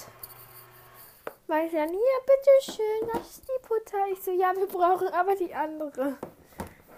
weiß 1.48 1.72
ja, 1.74 1.84
hier, 1.84 2.00
bitteschön, 2.26 3.10
das 3.12 3.30
ist 3.30 3.44
die 3.44 3.68
Butter. 3.68 3.98
Ich 4.14 4.24
so, 4.24 4.32
ja, 4.32 4.54
wir 4.56 4.68
brauchen 4.68 5.10
aber 5.10 5.36
die 5.36 5.54
andere. 5.54 6.16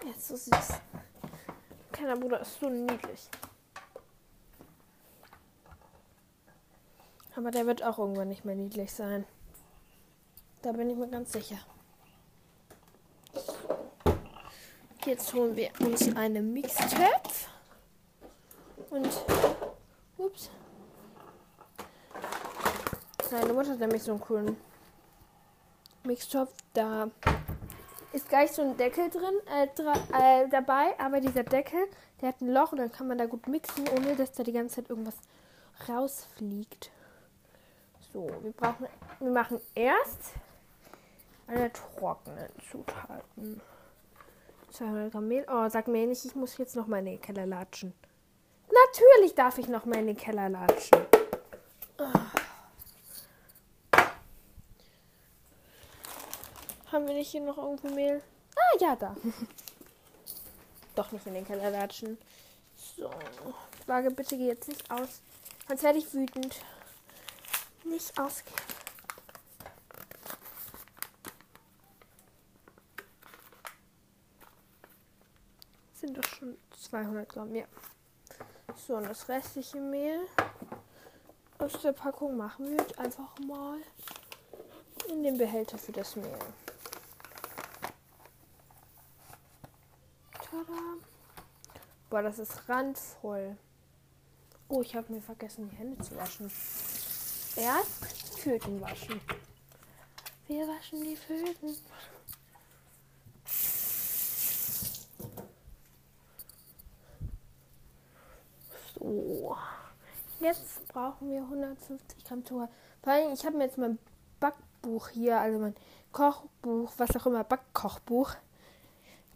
Er 0.06 0.12
ist 0.12 0.28
so 0.28 0.36
süß. 0.36 0.80
Kleiner 1.92 2.18
Bruder 2.18 2.42
ist 2.42 2.60
so 2.60 2.70
niedlich. 2.70 3.30
Aber 7.36 7.52
der 7.52 7.66
wird 7.66 7.84
auch 7.84 7.98
irgendwann 7.98 8.30
nicht 8.30 8.46
mehr 8.46 8.56
niedlich 8.56 8.94
sein. 8.94 9.26
Da 10.62 10.72
bin 10.72 10.90
ich 10.90 10.98
mir 10.98 11.08
ganz 11.08 11.32
sicher. 11.34 11.58
Jetzt 15.06 15.34
holen 15.34 15.56
wir 15.56 15.70
uns 15.80 16.16
eine 16.16 16.42
Mixtöpf. 16.42 17.50
Und, 18.90 19.10
ups. 20.18 20.50
Meine 23.32 23.52
Mutter 23.52 23.72
hat 23.72 23.80
nämlich 23.80 24.04
so 24.04 24.12
einen 24.12 24.22
coolen 24.22 24.58
Mixtopf. 26.04 26.54
Da 26.74 27.10
ist 28.12 28.30
gleich 28.30 28.52
so 28.52 28.62
ein 28.62 28.78
Deckel 28.78 29.10
drin 29.10 29.34
äh, 29.52 29.66
äh, 29.66 30.48
dabei, 30.50 30.98
aber 31.00 31.20
dieser 31.20 31.44
Deckel, 31.44 31.80
der 32.22 32.30
hat 32.30 32.42
ein 32.42 32.50
Loch 32.50 32.72
und 32.72 32.78
dann 32.78 32.92
kann 32.92 33.08
man 33.08 33.18
da 33.18 33.26
gut 33.26 33.48
mixen, 33.48 33.88
ohne 33.90 34.16
dass 34.16 34.34
da 34.34 34.44
die 34.44 34.52
ganze 34.52 34.76
Zeit 34.76 34.90
irgendwas 34.92 35.16
rausfliegt. 35.90 36.92
So, 38.14 38.30
wir 38.44 38.52
brauchen, 38.52 38.88
wir 39.20 39.32
machen 39.32 39.60
erst 39.74 40.34
alle 41.48 41.74
trockenen 41.74 42.50
Zutaten. 42.72 43.60
200 44.70 45.12
Gramm 45.12 45.28
Mehl. 45.28 45.46
Oh, 45.50 45.68
sag 45.68 45.88
mir 45.88 46.06
nicht, 46.06 46.24
ich 46.24 46.36
muss 46.36 46.58
jetzt 46.58 46.76
noch 46.76 46.86
mal 46.86 47.00
in 47.00 47.06
den 47.06 47.22
Keller 47.22 47.48
latschen. 47.48 47.94
Natürlich 48.68 49.34
darf 49.34 49.58
ich 49.58 49.68
noch 49.68 49.86
mal 49.86 49.98
in 49.98 50.08
den 50.08 50.18
Keller 50.18 50.50
latschen. 50.50 51.00
Oh. 51.98 52.08
Haben 56.92 57.08
wir 57.08 57.16
nicht 57.16 57.32
hier 57.32 57.42
noch 57.42 57.58
irgendwo 57.58 57.90
Mehl? 57.90 58.22
Ah, 58.56 58.78
ja, 58.80 58.96
da. 58.96 59.16
Doch 60.96 61.12
nicht 61.12 61.26
in 61.26 61.34
den 61.34 61.48
Keller 61.48 61.72
latschen. 61.72 62.20
So. 62.76 63.10
Waage, 63.88 64.12
bitte 64.12 64.38
geh 64.38 64.48
jetzt 64.48 64.68
nicht 64.68 64.92
aus. 64.92 65.22
Sonst 65.68 65.82
werde 65.82 65.98
ich 65.98 66.14
wütend. 66.14 66.62
Nicht 67.84 68.18
ausgehen. 68.20 68.56
Sind 75.94 76.18
doch 76.18 76.24
schon 76.24 76.58
200 76.80 77.30
Gramm, 77.30 77.56
ja. 77.56 77.66
So, 78.76 78.98
und 78.98 79.08
das 79.08 79.30
restliche 79.30 79.80
Mehl 79.80 80.20
aus 81.60 81.82
der 81.82 81.94
Packung 81.94 82.36
machen 82.36 82.66
wir 82.66 82.78
jetzt 82.78 82.98
einfach 83.00 83.38
mal 83.40 83.80
in 85.10 85.24
den 85.24 85.38
Behälter 85.38 85.78
für 85.78 85.92
das 85.92 86.16
Mehl. 86.16 86.40
Tada. 90.34 90.98
Boah, 92.10 92.22
das 92.22 92.40
ist 92.40 92.68
randvoll. 92.68 93.58
Oh, 94.68 94.82
ich 94.82 94.96
habe 94.96 95.14
mir 95.14 95.22
vergessen, 95.22 95.70
die 95.70 95.76
Hände 95.76 96.04
zu 96.04 96.16
waschen. 96.16 96.52
Erst 97.56 98.40
Föten 98.40 98.82
waschen. 98.82 99.22
Wir 100.48 100.68
waschen 100.68 101.04
die 101.04 101.16
Föten. 101.16 101.78
So. 109.00 109.58
Jetzt 110.40 110.88
brauchen 110.88 111.30
wir 111.30 111.42
150 111.42 112.24
Gramm 112.26 112.44
Zucker. 112.44 112.70
Vor 113.04 113.14
allem, 113.14 113.34
ich 113.34 113.46
habe 113.46 113.58
mir 113.58 113.66
jetzt 113.66 113.78
mein 113.78 114.00
Backbuch 114.40 115.10
hier, 115.10 115.40
also 115.40 115.60
mein 115.60 115.76
Kochbuch, 116.12 116.92
was 116.98 117.16
auch 117.16 117.28
immer, 117.28 117.44
Backkochbuch, 117.44 118.36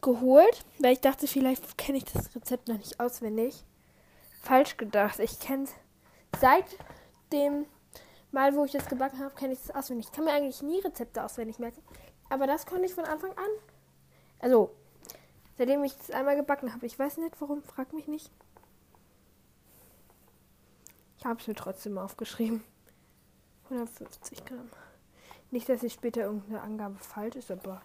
geholt, 0.01 0.65
weil 0.79 0.93
ich 0.93 1.01
dachte, 1.01 1.27
vielleicht 1.27 1.77
kenne 1.77 1.99
ich 1.99 2.05
das 2.05 2.35
Rezept 2.35 2.67
noch 2.67 2.77
nicht 2.77 2.99
auswendig. 2.99 3.63
Falsch 4.41 4.77
gedacht. 4.77 5.19
Ich 5.19 5.39
kenne 5.39 5.65
es 5.65 5.71
seit 6.39 6.65
dem 7.31 7.65
Mal, 8.31 8.55
wo 8.55 8.65
ich 8.65 8.71
das 8.71 8.87
gebacken 8.87 9.19
habe, 9.19 9.33
kenne 9.35 9.53
ich 9.53 9.59
das 9.59 9.75
auswendig. 9.75 10.07
Ich 10.07 10.11
kann 10.11 10.25
mir 10.25 10.33
eigentlich 10.33 10.61
nie 10.61 10.79
Rezepte 10.79 11.23
auswendig 11.23 11.59
merken. 11.59 11.81
Aber 12.29 12.45
das 12.45 12.65
konnte 12.65 12.85
ich 12.85 12.93
von 12.93 13.05
Anfang 13.05 13.31
an. 13.31 13.49
Also, 14.39 14.75
seitdem 15.57 15.83
ich 15.83 15.95
es 15.99 16.11
einmal 16.11 16.35
gebacken 16.35 16.73
habe. 16.73 16.85
Ich 16.85 16.97
weiß 16.99 17.17
nicht 17.17 17.39
warum, 17.39 17.63
frag 17.63 17.93
mich 17.93 18.07
nicht. 18.07 18.31
Ich 21.17 21.25
habe 21.25 21.39
es 21.39 21.47
mir 21.47 21.55
trotzdem 21.55 21.97
aufgeschrieben. 21.97 22.63
150 23.65 24.45
Gramm. 24.45 24.69
Nicht, 25.51 25.69
dass 25.69 25.83
ich 25.83 25.93
später 25.93 26.21
irgendeine 26.21 26.61
Angabe 26.61 26.97
falsch 26.99 27.37
ist, 27.37 27.51
aber 27.51 27.81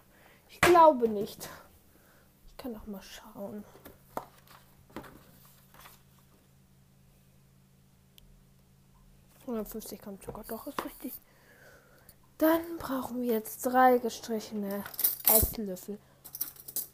ich 0.49 0.59
glaube 0.61 1.07
nicht. 1.07 1.49
Ich 2.47 2.57
kann 2.57 2.73
noch 2.73 2.85
mal 2.85 3.01
schauen. 3.01 3.63
...150 9.47 9.97
Gramm 9.97 10.21
Zucker, 10.21 10.43
doch, 10.47 10.67
ist 10.67 10.85
richtig. 10.85 11.13
Dann 12.37 12.77
brauchen 12.77 13.21
wir 13.21 13.33
jetzt 13.33 13.65
drei 13.65 13.97
gestrichene 13.97 14.83
Esslöffel 15.29 15.99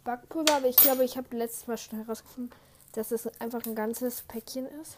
Backpulver. 0.03 0.55
Aber 0.55 0.67
ich 0.67 0.75
glaube, 0.75 1.03
ich 1.03 1.17
habe 1.17 1.35
letztes 1.35 1.67
Mal 1.67 1.77
schon 1.77 1.99
herausgefunden, 1.99 2.51
dass 2.93 3.11
es 3.11 3.27
einfach 3.39 3.63
ein 3.65 3.75
ganzes 3.75 4.21
Päckchen 4.23 4.67
ist. 4.81 4.97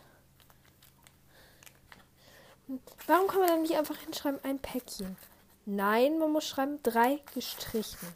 Warum 3.08 3.28
kann 3.28 3.40
man 3.40 3.50
dann 3.50 3.62
nicht 3.64 3.76
einfach 3.76 3.98
hinschreiben, 3.98 4.40
ein 4.44 4.60
Päckchen? 4.60 5.18
Nein, 5.66 6.18
man 6.18 6.32
muss 6.32 6.48
schreiben, 6.48 6.82
drei 6.84 7.20
gestrichen. 7.34 8.08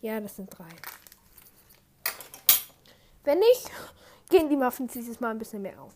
Ja, 0.00 0.20
das 0.20 0.36
sind 0.36 0.56
drei. 0.56 0.68
Wenn 3.24 3.40
nicht, 3.40 3.70
gehen 4.30 4.48
die 4.48 4.56
Muffins 4.56 4.92
dieses 4.92 5.18
Mal 5.18 5.32
ein 5.32 5.38
bisschen 5.38 5.62
mehr 5.62 5.82
auf. 5.82 5.92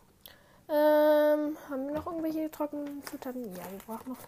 Ähm, 0.74 1.58
haben 1.68 1.87
wir 1.87 1.96
noch 1.96 2.06
irgendwelche 2.06 2.50
trockenen 2.50 3.04
Zutaten? 3.04 3.54
Ja, 3.54 3.62
wir 3.70 3.78
brauchen 3.87 4.12
noch 4.12 4.18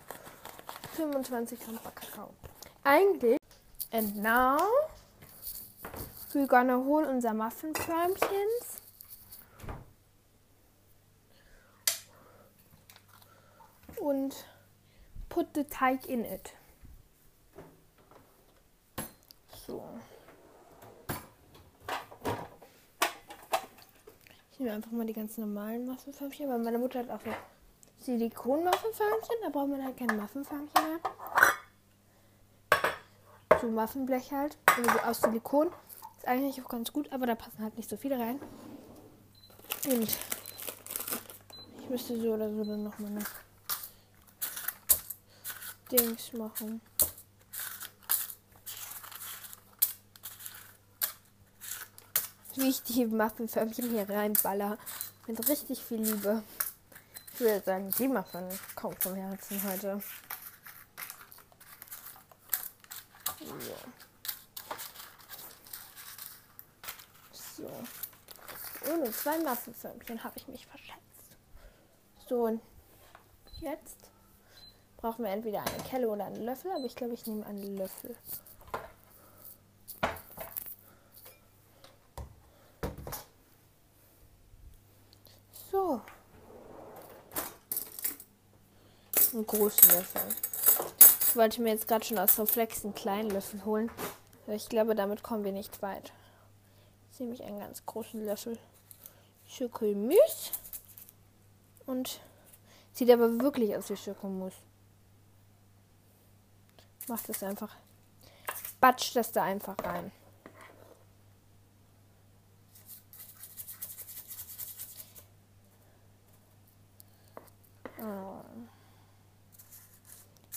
25 0.95 1.59
Gramm 1.59 1.79
Kakao. 1.83 2.35
Eigentlich. 2.83 3.39
And 3.91 4.17
now, 4.17 4.59
we're 6.35 6.47
gonna 6.47 6.77
hol 6.77 7.05
unser 7.05 7.33
Muffinförmchens. 7.33 8.83
Und 13.97 14.45
put 15.31 15.47
the 15.55 15.65
teig 15.65 16.07
in 16.07 16.27
it. 16.27 16.53
So. 19.67 19.83
Nehme 24.65 24.77
einfach 24.77 24.93
mal 24.93 25.05
die 25.05 25.13
ganz 25.13 25.37
normalen 25.37 25.85
Muffinförmchen, 25.85 26.49
weil 26.49 26.59
meine 26.59 26.79
Mutter 26.79 27.01
hat 27.01 27.11
auch 27.11 27.21
so 27.21 27.31
Silikon-Muffinförmchen. 28.01 29.37
Da 29.43 29.51
braucht 29.51 29.69
man 29.69 29.85
halt 29.85 29.99
keine 29.99 30.15
Muffinförmchen 30.15 30.71
mehr. 30.73 31.01
So 33.61 33.67
Muffinblech 33.69 34.33
halt. 34.33 34.57
Also 34.65 34.91
aus 35.01 35.21
Silikon. 35.21 35.69
Ist 36.17 36.27
eigentlich 36.27 36.63
auch 36.63 36.69
ganz 36.71 36.91
gut, 36.95 37.13
aber 37.13 37.27
da 37.27 37.35
passen 37.35 37.63
halt 37.63 37.77
nicht 37.77 37.91
so 37.91 37.99
viele 37.99 38.19
rein. 38.19 38.41
Und 39.85 40.17
ich 41.83 41.91
müsste 41.91 42.19
so 42.19 42.33
oder 42.33 42.49
so 42.49 42.65
dann 42.65 42.85
nochmal 42.85 43.11
eine 43.11 43.25
Dings 45.93 46.33
machen. 46.33 46.81
Wie 52.55 52.69
ich 52.69 52.83
die 52.83 53.07
Muffinförmchen 53.07 53.91
hier 53.91 54.09
reinballer. 54.09 54.79
Mit 55.27 55.49
richtig 55.49 55.83
viel 55.83 56.03
Liebe. 56.03 56.43
Ich 57.33 57.41
würde 57.41 57.61
sagen, 57.65 57.91
die 57.99 58.09
Muffin 58.09 58.49
kommt 58.77 59.03
vom 59.03 59.15
Herzen 59.15 59.61
heute. 59.65 60.01
So. 63.39 63.75
So. 67.57 67.71
Ohne 68.93 69.11
zwei 69.11 69.39
Muffinförmchen 69.39 70.23
habe 70.23 70.37
ich 70.37 70.47
mich 70.47 70.67
verschätzt. 70.67 71.01
So, 72.29 72.45
und 72.45 72.61
jetzt 73.61 74.11
brauchen 74.97 75.25
wir 75.25 75.33
entweder 75.33 75.61
eine 75.61 75.83
Kelle 75.85 76.09
oder 76.09 76.27
einen 76.27 76.45
Löffel, 76.45 76.71
aber 76.71 76.85
ich 76.85 76.95
glaube, 76.97 77.15
ich 77.15 77.27
nehme 77.27 77.45
einen 77.47 77.77
Löffel. 77.77 78.17
So. 85.71 86.01
Einen 89.33 89.44
großen 89.55 89.89
Löffel. 89.91 90.23
Ich 91.29 91.37
wollte 91.37 91.63
mir 91.63 91.71
jetzt 91.71 91.89
gerade 91.89 92.05
schon 92.05 92.19
aus 92.19 92.39
Reflex 92.39 92.85
einen 92.85 92.95
kleinen 92.95 93.31
Löffel 93.31 93.65
holen. 93.65 93.91
Ich 94.49 94.69
glaube, 94.69 94.95
damit 94.95 95.23
kommen 95.23 95.45
wir 95.45 95.53
nicht 95.53 95.81
weit. 95.83 96.13
Jetzt 97.09 97.21
nehme 97.21 97.35
ich 97.35 97.43
einen 97.45 97.61
ganz 97.61 97.85
großen 97.87 98.25
Löffel 98.25 98.59
Schokolmus. 99.47 100.53
Und 101.87 102.21
sieht 102.93 103.11
aber 103.11 103.41
wirklich 103.41 103.77
aus 103.77 103.91
wie 103.91 103.97
Schokomus. 103.97 104.55
Mach 107.09 107.23
das 107.23 107.43
einfach. 107.43 107.77
Batsch 108.81 109.15
das 109.15 109.33
da 109.33 109.43
einfach 109.45 109.77
rein. 109.85 110.11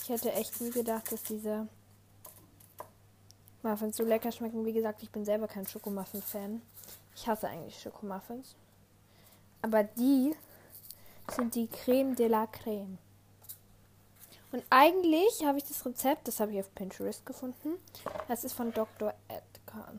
Ich 0.08 0.14
hätte 0.14 0.32
echt 0.32 0.62
nie 0.62 0.72
gedacht, 0.72 1.12
dass 1.12 1.22
diese 1.24 1.68
Muffins 3.62 3.98
so 3.98 4.06
lecker 4.06 4.32
schmecken. 4.32 4.66
Wie 4.66 4.72
gesagt, 4.72 5.04
ich 5.04 5.10
bin 5.10 5.26
selber 5.26 5.50
kein 5.50 5.68
Schokomuffin-Fan. 5.68 6.62
Ich 7.14 7.28
hasse 7.28 7.50
eigentlich 7.50 7.78
Schokomuffins. 7.78 8.56
Aber 9.62 9.84
die 9.84 10.34
sind 11.30 11.56
die 11.56 11.68
Creme 11.68 12.16
de 12.16 12.30
la 12.30 12.48
Creme. 12.48 12.98
Und 14.54 14.64
eigentlich 14.70 15.44
habe 15.44 15.58
ich 15.58 15.66
das 15.66 15.86
Rezept, 15.86 16.30
das 16.30 16.40
habe 16.40 16.54
ich 16.54 16.62
auf 16.62 16.74
Pinterest 16.74 17.26
gefunden. 17.26 17.74
Das 18.30 18.46
ist 18.46 18.54
von 18.54 18.72
Dr. 18.72 19.14
Edgar. 19.28 19.92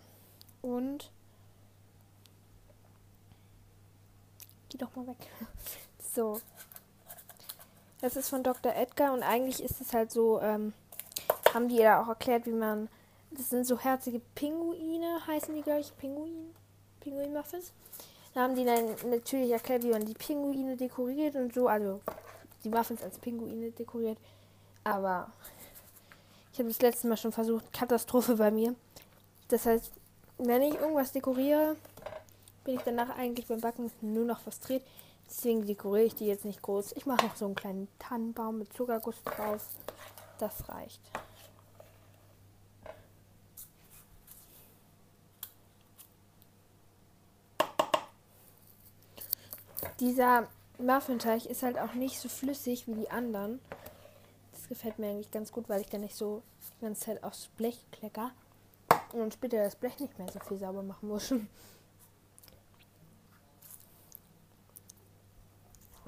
Und. 0.63 1.11
Geh 4.71 4.79
doch 4.79 4.97
mal 4.97 5.07
weg. 5.07 5.19
So. 6.15 6.41
Das 8.01 8.17
ist 8.17 8.29
von 8.29 8.43
Dr. 8.43 8.75
Edgar 8.75 9.13
und 9.13 9.23
eigentlich 9.23 9.63
ist 9.63 9.81
es 9.81 9.93
halt 9.93 10.13
so, 10.13 10.41
ähm, 10.41 10.73
haben 11.53 11.69
die 11.69 11.77
ja 11.77 12.03
auch 12.03 12.09
erklärt, 12.09 12.47
wie 12.47 12.53
man. 12.53 12.89
Das 13.31 13.51
sind 13.51 13.67
so 13.67 13.79
herzige 13.79 14.21
Pinguine, 14.35 15.27
heißen 15.27 15.55
die, 15.55 15.61
glaube 15.61 15.81
ich, 15.81 15.95
Pinguin? 15.99 16.55
Pinguin-Muffins. 17.01 17.73
Da 18.33 18.43
haben 18.43 18.55
die 18.55 18.65
dann 18.65 18.95
natürlich 19.11 19.51
erklärt, 19.51 19.83
wie 19.83 19.91
man 19.91 20.05
die 20.05 20.15
Pinguine 20.15 20.77
dekoriert 20.77 21.35
und 21.35 21.53
so. 21.53 21.69
Also 21.69 22.01
die 22.65 22.71
Muffins 22.71 23.03
als 23.03 23.19
Pinguine 23.19 23.71
dekoriert. 23.73 24.19
Aber 24.85 25.31
ich 26.53 26.59
habe 26.59 26.69
das 26.69 26.81
letzte 26.81 27.07
Mal 27.07 27.17
schon 27.17 27.33
versucht. 27.33 27.71
Katastrophe 27.73 28.37
bei 28.37 28.51
mir. 28.51 28.75
Das 29.49 29.67
heißt, 29.67 29.93
wenn 30.39 30.63
ich 30.63 30.75
irgendwas 30.75 31.13
dekoriere, 31.13 31.77
bin 32.65 32.77
ich 32.77 32.83
danach 32.83 33.11
eigentlich 33.17 33.47
beim 33.47 33.61
Backen 33.61 33.91
nur 34.01 34.25
noch 34.25 34.41
frustriert. 34.41 34.83
Deswegen 35.29 35.67
dekoriere 35.67 36.07
ich 36.07 36.15
die 36.15 36.27
jetzt 36.27 36.45
nicht 36.45 36.63
groß. 36.63 36.93
Ich 36.93 37.07
mache 37.07 37.27
auch 37.27 37.37
so 37.37 37.45
einen 37.45 37.55
kleinen 37.55 37.89
Tannenbaum 37.99 38.59
mit 38.59 38.73
Zuckerguss 38.73 39.23
drauf. 39.25 39.67
Das 40.39 40.69
reicht. 40.69 41.01
Dieser 50.01 50.47
Muffinteig 50.79 51.47
ist 51.47 51.65
halt 51.65 51.77
auch 51.77 51.95
nicht 51.95 52.21
so 52.21 52.29
flüssig 52.29 52.87
wie 52.87 52.95
die 52.95 53.11
anderen. 53.11 53.61
Das 54.53 54.69
gefällt 54.69 54.99
mir 54.99 55.09
eigentlich 55.09 55.33
ganz 55.33 55.51
gut, 55.51 55.69
weil 55.69 55.81
ich 55.81 55.89
dann 55.89 56.03
nicht 56.03 56.15
so 56.15 56.43
die 56.79 56.85
ganze 56.85 57.07
Zeit 57.07 57.25
aufs 57.25 57.49
Blech 57.57 57.85
klecker 57.91 58.31
und 59.13 59.35
später 59.35 59.63
das 59.63 59.75
Blech 59.77 59.99
nicht 59.99 60.17
mehr 60.19 60.31
so 60.31 60.39
viel 60.41 60.59
sauber 60.59 60.83
machen 60.83 61.09
muss. 61.09 61.35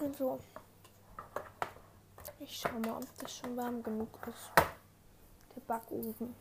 Und 0.00 0.16
so. 0.16 0.38
Ich 2.38 2.58
schau 2.58 2.78
mal, 2.78 2.96
ob 2.96 3.18
das 3.18 3.36
schon 3.36 3.56
warm 3.56 3.82
genug 3.82 4.08
ist. 4.26 4.50
Der 5.54 5.60
Backofen. 5.66 6.34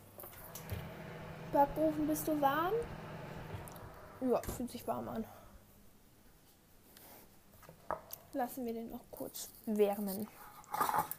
Backofen, 1.52 2.08
bist 2.08 2.28
du 2.28 2.40
warm? 2.40 2.74
Ja, 4.22 4.42
fühlt 4.42 4.72
sich 4.72 4.88
warm 4.88 5.10
an 5.10 5.26
lassen 8.34 8.66
wir 8.66 8.74
den 8.74 8.90
noch 8.90 9.04
kurz 9.12 9.50
wärmen. 9.66 10.28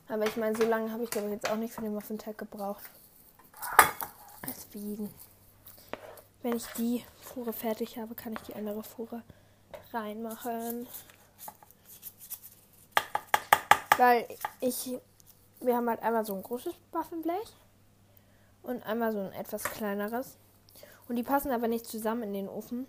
Aber 0.09 0.24
ich 0.26 0.37
meine, 0.37 0.57
so 0.57 0.64
lange 0.64 0.90
habe 0.92 1.05
ich 1.05 1.11
glaube 1.11 1.29
ich 1.29 1.35
jetzt 1.35 1.50
auch 1.50 1.57
nicht 1.57 1.74
für 1.74 1.83
den 1.83 1.94
Muffin-Teig 1.94 2.38
gebraucht. 2.38 2.83
Deswegen, 4.46 5.12
wenn 6.42 6.57
ich 6.57 6.66
die 6.79 7.05
Fuhre 7.20 7.53
fertig 7.53 7.98
habe, 7.98 8.14
kann 8.14 8.33
ich 8.33 8.40
die 8.40 8.55
andere 8.55 8.83
Fuhre 8.83 9.22
reinmachen. 9.92 10.87
Weil 14.01 14.27
ich, 14.61 14.99
wir 15.61 15.77
haben 15.77 15.89
halt 15.89 16.03
einmal 16.03 16.25
so 16.25 16.35
ein 16.35 16.43
großes 16.43 16.75
Waffelblech 16.93 17.55
und 18.63 18.83
einmal 18.85 19.13
so 19.13 19.19
ein 19.19 19.33
etwas 19.33 19.63
kleineres. 19.65 20.37
Und 21.09 21.17
die 21.17 21.23
passen 21.23 21.51
aber 21.51 21.69
nicht 21.69 21.87
zusammen 21.87 22.23
in 22.23 22.33
den 22.33 22.49
Ofen 22.49 22.87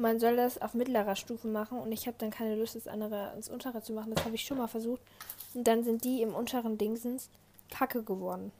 man 0.00 0.18
soll 0.18 0.36
das 0.36 0.60
auf 0.60 0.72
mittlerer 0.72 1.14
Stufe 1.14 1.46
machen 1.46 1.78
und 1.78 1.92
ich 1.92 2.06
habe 2.06 2.16
dann 2.18 2.30
keine 2.30 2.56
Lust, 2.56 2.74
das 2.74 2.88
andere 2.88 3.34
ins 3.34 3.50
untere 3.50 3.82
zu 3.82 3.92
machen. 3.92 4.14
Das 4.14 4.24
habe 4.24 4.34
ich 4.34 4.42
schon 4.42 4.56
mal 4.56 4.66
versucht. 4.66 5.02
Und 5.52 5.64
dann 5.64 5.84
sind 5.84 6.04
die 6.04 6.22
im 6.22 6.34
unteren 6.34 6.78
Dingsens 6.78 7.28
kacke 7.70 8.02
geworden. 8.02 8.50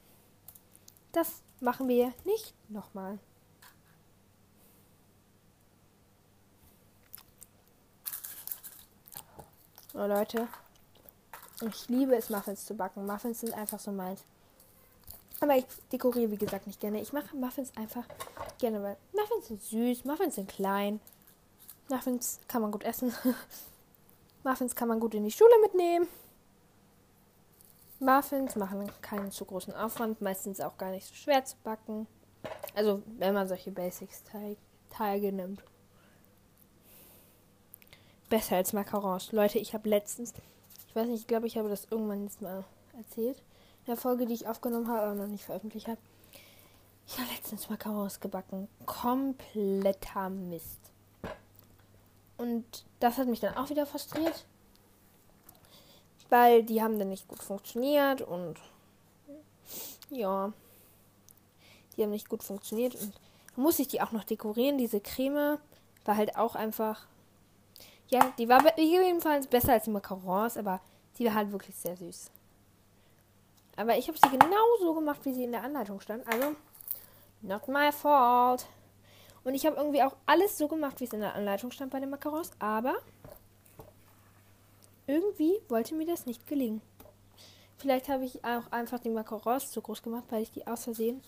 Das 1.13 1.43
machen 1.61 1.89
wir 1.89 2.13
nicht 2.25 2.55
nochmal. 2.69 3.19
Oh 9.95 10.07
Leute, 10.07 10.47
ich 11.63 11.89
liebe 11.89 12.17
es, 12.17 12.31
Muffins 12.31 12.65
zu 12.65 12.75
backen. 12.75 13.07
Muffins 13.07 13.41
sind 13.41 13.55
einfach 13.55 13.79
so 13.79 13.93
meins. 13.93 14.25
Aber 15.41 15.57
ich 15.57 15.65
dekoriere, 15.91 16.31
wie 16.31 16.37
gesagt, 16.37 16.67
nicht 16.67 16.81
gerne. 16.81 17.01
Ich 17.01 17.13
mache 17.13 17.35
Muffins 17.35 17.73
einfach 17.77 18.05
gerne, 18.59 18.83
weil 18.83 18.97
Muffins 19.13 19.49
sind 19.49 19.63
süß, 19.63 20.05
Muffins 20.05 20.35
sind 20.35 20.49
klein. 20.49 21.01
Muffins 21.89 22.41
kann 22.47 22.63
man 22.63 22.71
gut 22.71 22.85
essen. 22.85 23.13
Muffins 24.45 24.75
kann 24.75 24.89
man 24.89 25.01
gut 25.01 25.15
in 25.15 25.25
die 25.25 25.31
Schule 25.31 25.59
mitnehmen. 25.63 26.07
Muffins 27.99 28.57
machen 28.57 28.91
keinen 29.03 29.31
zu 29.31 29.45
großen 29.45 29.75
Aufwand, 29.75 30.21
meistens 30.21 30.61
auch 30.61 30.79
gar 30.79 30.91
nicht 30.91 31.07
so 31.07 31.15
schwer 31.15 31.45
zu 31.45 31.57
backen. 31.65 32.07
Also 32.75 33.03
wenn 33.19 33.35
man 33.35 33.49
solche 33.49 33.71
Basics-Teige 33.71 35.33
nimmt. 35.33 35.63
Besser 38.31 38.57
als 38.57 38.73
Macarons. 38.73 39.33
Leute, 39.33 39.59
ich 39.59 39.75
habe 39.75 39.89
letztens, 39.89 40.33
ich 40.91 40.97
weiß 40.97 41.07
nicht, 41.07 41.21
ich 41.21 41.27
glaube, 41.29 41.47
ich 41.47 41.57
habe 41.57 41.69
das 41.69 41.87
irgendwann 41.89 42.25
jetzt 42.25 42.43
mal 42.43 42.65
erzählt. 42.99 43.39
In 43.39 43.87
der 43.87 43.97
Folge, 43.97 44.27
die 44.27 44.35
ich 44.35 44.49
aufgenommen 44.49 44.89
habe, 44.89 45.03
aber 45.03 45.15
noch 45.15 45.29
nicht 45.29 45.45
veröffentlicht 45.45 45.87
habe. 45.87 46.01
Ich 47.07 47.17
habe 47.17 47.31
letztens 47.33 47.71
Macarons 47.71 48.19
gebacken. 48.19 48.67
Kompletter 48.87 50.31
Mist. 50.31 50.81
Und 52.39 52.85
das 52.99 53.19
hat 53.19 53.29
mich 53.29 53.39
dann 53.39 53.57
auch 53.57 53.71
wieder 53.71 53.87
frustriert. 53.87 54.45
Weil 56.29 56.65
die 56.65 56.83
haben 56.83 56.99
dann 56.99 57.11
nicht 57.11 57.29
gut 57.29 57.41
funktioniert 57.41 58.23
und 58.23 58.59
ja, 60.11 60.53
die 61.97 62.03
haben 62.03 62.11
nicht 62.11 62.29
gut 62.29 62.43
funktioniert 62.43 62.97
und 62.97 63.13
muss 63.55 63.79
ich 63.79 63.87
die 63.87 64.03
auch 64.03 64.11
noch 64.11 64.25
dekorieren. 64.25 64.77
Diese 64.77 65.01
Creme 65.01 65.59
war 66.05 66.17
halt 66.17 66.35
auch 66.35 66.57
einfach, 66.57 67.07
ja, 68.11 68.33
die 68.39 68.49
war 68.49 68.79
jedenfalls 68.79 69.47
besser 69.47 69.73
als 69.73 69.85
die 69.85 69.91
Macarons, 69.91 70.57
aber 70.57 70.81
die 71.19 71.25
war 71.27 71.35
halt 71.35 71.53
wirklich 71.53 71.77
sehr 71.77 71.97
süß. 71.97 72.31
Aber 73.77 73.97
ich 73.97 74.09
habe 74.09 74.19
sie 74.19 74.37
genauso 74.37 74.95
gemacht, 74.95 75.21
wie 75.25 75.33
sie 75.33 75.45
in 75.45 75.53
der 75.53 75.63
Anleitung 75.63 76.01
stand. 76.01 76.27
Also, 76.27 76.55
not 77.41 77.67
my 77.69 77.91
fault. 77.93 78.67
Und 79.45 79.55
ich 79.55 79.65
habe 79.65 79.77
irgendwie 79.77 80.03
auch 80.03 80.17
alles 80.27 80.59
so 80.59 80.69
gemacht, 80.69 81.01
wie 81.01 81.05
es 81.05 81.13
in 81.13 81.21
der 81.21 81.35
Anleitung 81.35 81.71
stand 81.71 81.91
bei 81.91 82.01
den 82.01 82.11
Macarons, 82.11 82.51
aber 82.59 82.97
irgendwie 85.07 85.59
wollte 85.69 85.95
mir 85.95 86.07
das 86.07 86.27
nicht 86.27 86.47
gelingen. 86.47 86.83
Vielleicht 87.79 88.09
habe 88.11 88.25
ich 88.25 88.45
auch 88.45 88.71
einfach 88.71 88.99
die 88.99 89.09
Macarons 89.09 89.71
zu 89.71 89.81
groß 89.81 90.03
gemacht, 90.03 90.25
weil 90.29 90.43
ich 90.43 90.51
die 90.51 90.67
aus 90.67 90.85
Versehen 90.85 91.23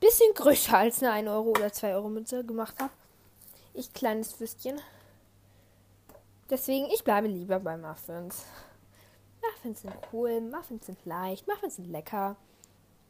bisschen 0.00 0.34
größer 0.34 0.76
als 0.76 1.02
eine 1.02 1.12
1 1.12 1.28
Euro 1.28 1.50
oder 1.50 1.72
2 1.72 1.94
Euro 1.94 2.08
Münze 2.08 2.44
gemacht 2.44 2.74
habe. 2.80 2.90
Ich 3.74 3.92
kleines 3.92 4.40
Würstchen. 4.40 4.80
Deswegen, 6.50 6.86
ich 6.90 7.04
bleibe 7.04 7.28
lieber 7.28 7.60
bei 7.60 7.76
Muffins. 7.76 8.44
Muffins 9.40 9.82
sind 9.82 9.94
cool, 10.12 10.40
Muffins 10.40 10.86
sind 10.86 10.98
leicht, 11.06 11.46
Muffins 11.46 11.76
sind 11.76 11.90
lecker. 11.90 12.36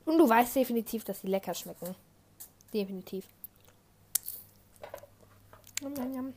Und 0.04 0.18
du 0.18 0.28
weißt 0.28 0.56
definitiv, 0.56 1.04
dass 1.04 1.22
sie 1.22 1.28
lecker 1.28 1.54
schmecken. 1.54 1.96
Definitiv. 2.72 3.26
Yum, 5.80 5.94
yum, 5.96 6.14
yum. 6.14 6.34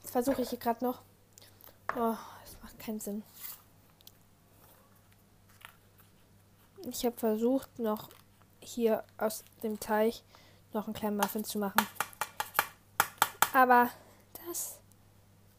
Jetzt 0.00 0.12
versuche 0.12 0.42
ich 0.42 0.50
hier 0.50 0.58
gerade 0.58 0.84
noch. 0.84 1.02
Oh, 1.96 2.14
das 2.44 2.56
macht 2.62 2.78
keinen 2.78 3.00
Sinn. 3.00 3.24
Ich 6.86 7.04
habe 7.04 7.16
versucht, 7.16 7.78
noch 7.80 8.10
hier 8.60 9.02
aus 9.18 9.44
dem 9.62 9.80
Teich 9.80 10.22
noch 10.72 10.86
einen 10.86 10.94
kleinen 10.94 11.16
Muffin 11.16 11.44
zu 11.44 11.58
machen. 11.58 11.84
Aber 13.52 13.90
das 14.46 14.78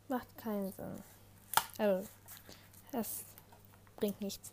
macht 0.08 0.28
keinen 0.38 0.72
Sinn. 0.74 1.04
Also, 1.78 2.08
das 2.92 3.24
bringt 3.98 4.22
nichts. 4.22 4.52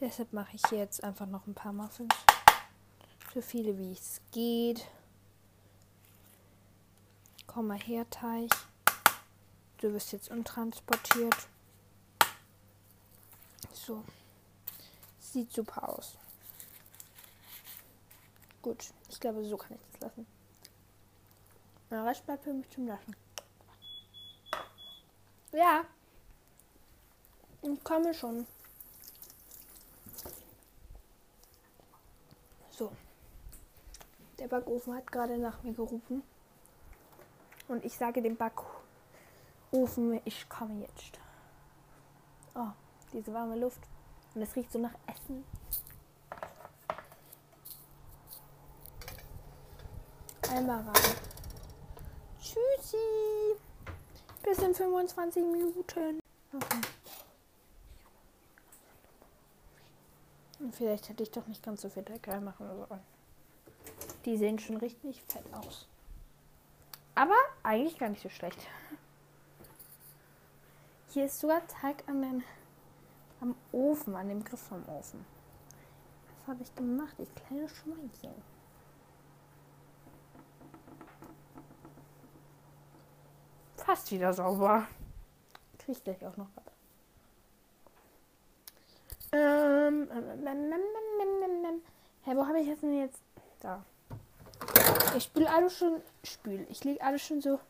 Deshalb 0.00 0.32
mache 0.32 0.56
ich 0.56 0.70
jetzt 0.70 1.04
einfach 1.04 1.26
noch 1.26 1.46
ein 1.46 1.54
paar 1.54 1.72
Muffins. 1.72 2.14
So 3.34 3.40
viele 3.40 3.78
wie 3.78 3.92
es 3.92 4.20
geht. 4.32 4.86
Komm 7.46 7.68
mal 7.68 7.78
her, 7.78 8.08
Teich. 8.10 8.50
Du 9.78 9.92
wirst 9.92 10.12
jetzt 10.12 10.30
untransportiert. 10.30 11.48
So. 13.72 14.04
Sieht 15.18 15.52
super 15.52 15.88
aus. 15.88 16.18
Gut, 18.60 18.92
ich 19.08 19.18
glaube, 19.18 19.44
so 19.44 19.56
kann 19.56 19.76
ich 19.76 19.80
das 19.92 20.00
lassen. 20.00 20.26
Der 21.92 22.06
Rest 22.06 22.24
bleibt 22.24 22.42
für 22.44 22.54
mich 22.54 22.70
zum 22.70 22.86
Lassen. 22.86 23.14
Ja. 25.52 25.84
Ich 27.60 27.84
komme 27.84 28.14
schon. 28.14 28.46
So. 32.70 32.90
Der 34.38 34.48
Backofen 34.48 34.94
hat 34.94 35.12
gerade 35.12 35.36
nach 35.36 35.62
mir 35.62 35.74
gerufen. 35.74 36.22
Und 37.68 37.84
ich 37.84 37.94
sage 37.94 38.22
dem 38.22 38.38
Backofen, 38.38 40.18
ich 40.24 40.48
komme 40.48 40.80
jetzt. 40.80 41.20
Oh, 42.54 42.68
diese 43.12 43.34
warme 43.34 43.56
Luft. 43.56 43.82
Und 44.34 44.40
es 44.40 44.56
riecht 44.56 44.72
so 44.72 44.78
nach 44.78 44.94
Essen. 45.06 45.44
Einmal 50.48 50.80
rein. 50.88 51.31
Tschüssi. 52.52 52.96
Bis 54.42 54.58
in 54.58 54.74
25 54.74 55.42
Minuten. 55.42 56.20
Okay. 56.52 56.80
Und 60.58 60.76
vielleicht 60.76 61.08
hätte 61.08 61.22
ich 61.22 61.30
doch 61.30 61.46
nicht 61.46 61.62
ganz 61.62 61.80
so 61.80 61.88
viel 61.88 62.02
Dreck 62.02 62.28
reinmachen 62.28 62.66
sollen. 62.68 63.00
Die 64.24 64.36
sehen 64.36 64.58
schon 64.58 64.76
richtig 64.76 65.22
fett 65.28 65.44
aus. 65.54 65.88
Aber 67.14 67.36
eigentlich 67.62 67.98
gar 67.98 68.10
nicht 68.10 68.22
so 68.22 68.28
schlecht. 68.28 68.58
Hier 71.10 71.26
ist 71.26 71.40
sogar 71.40 71.66
Teig 71.66 72.04
an 72.06 72.22
den, 72.22 72.44
am 73.40 73.54
Ofen, 73.72 74.14
an 74.14 74.28
dem 74.28 74.44
Griff 74.44 74.60
vom 74.60 74.86
Ofen. 74.88 75.24
Was 76.40 76.48
habe 76.48 76.62
ich 76.62 76.74
gemacht, 76.74 77.14
ich 77.18 77.34
kleine 77.34 77.68
Schweinchen? 77.68 78.51
Fast 83.92 84.10
wieder 84.10 84.32
sauber. 84.32 84.88
Krieg 85.78 85.98
ich 85.98 86.02
gleich 86.02 86.24
auch 86.24 86.34
noch 86.38 86.46
ab. 86.56 86.72
Ähm, 89.32 90.08
ähm, 90.10 91.82
Hä, 92.24 92.30
wo 92.34 92.46
habe 92.46 92.60
ich 92.60 92.68
jetzt 92.68 92.82
denn 92.82 92.98
jetzt? 92.98 93.20
Da. 93.60 93.84
Ich 95.14 95.24
spüle 95.24 95.50
alles 95.50 95.76
schon. 95.76 96.00
Spül. 96.24 96.66
Ich 96.70 96.82
lege 96.84 97.02
alles 97.02 97.20
schon 97.20 97.42
so 97.42 97.60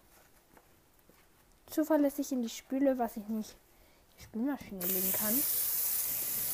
zuverlässig 1.66 2.30
in 2.30 2.42
die 2.42 2.48
Spüle, 2.48 2.96
was 2.98 3.16
ich 3.16 3.26
nicht 3.26 3.50
in 3.50 4.16
die 4.16 4.22
Spülmaschine 4.22 4.87
legen 4.87 5.12
kann. 5.18 5.35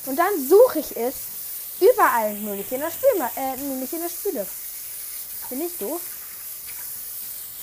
Und 0.07 0.17
dann 0.17 0.47
suche 0.47 0.79
ich 0.79 0.97
es 0.97 1.77
überall, 1.79 2.33
nur 2.39 2.55
nicht 2.55 2.71
in 2.71 2.79
der 2.79 2.89
Spülma 2.89 3.29
äh, 3.35 3.55
nur 3.57 3.75
nicht 3.75 3.93
in 3.93 4.01
der 4.01 4.09
Spüle. 4.09 4.47
Bin 5.47 5.61
ich 5.61 5.77
so? 5.77 6.01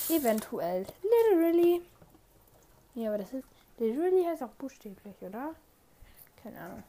Eventuell. 0.07 0.85
Literally. 1.03 1.81
Ja, 2.97 3.09
aber 3.09 3.19
das 3.19 3.31
ist. 3.31 3.45
Literally 3.77 4.23
heißt 4.23 4.41
auch 4.41 4.53
buchstäblich, 4.53 5.15
oder? 5.21 5.53
Keine 6.41 6.59
Ahnung. 6.59 6.83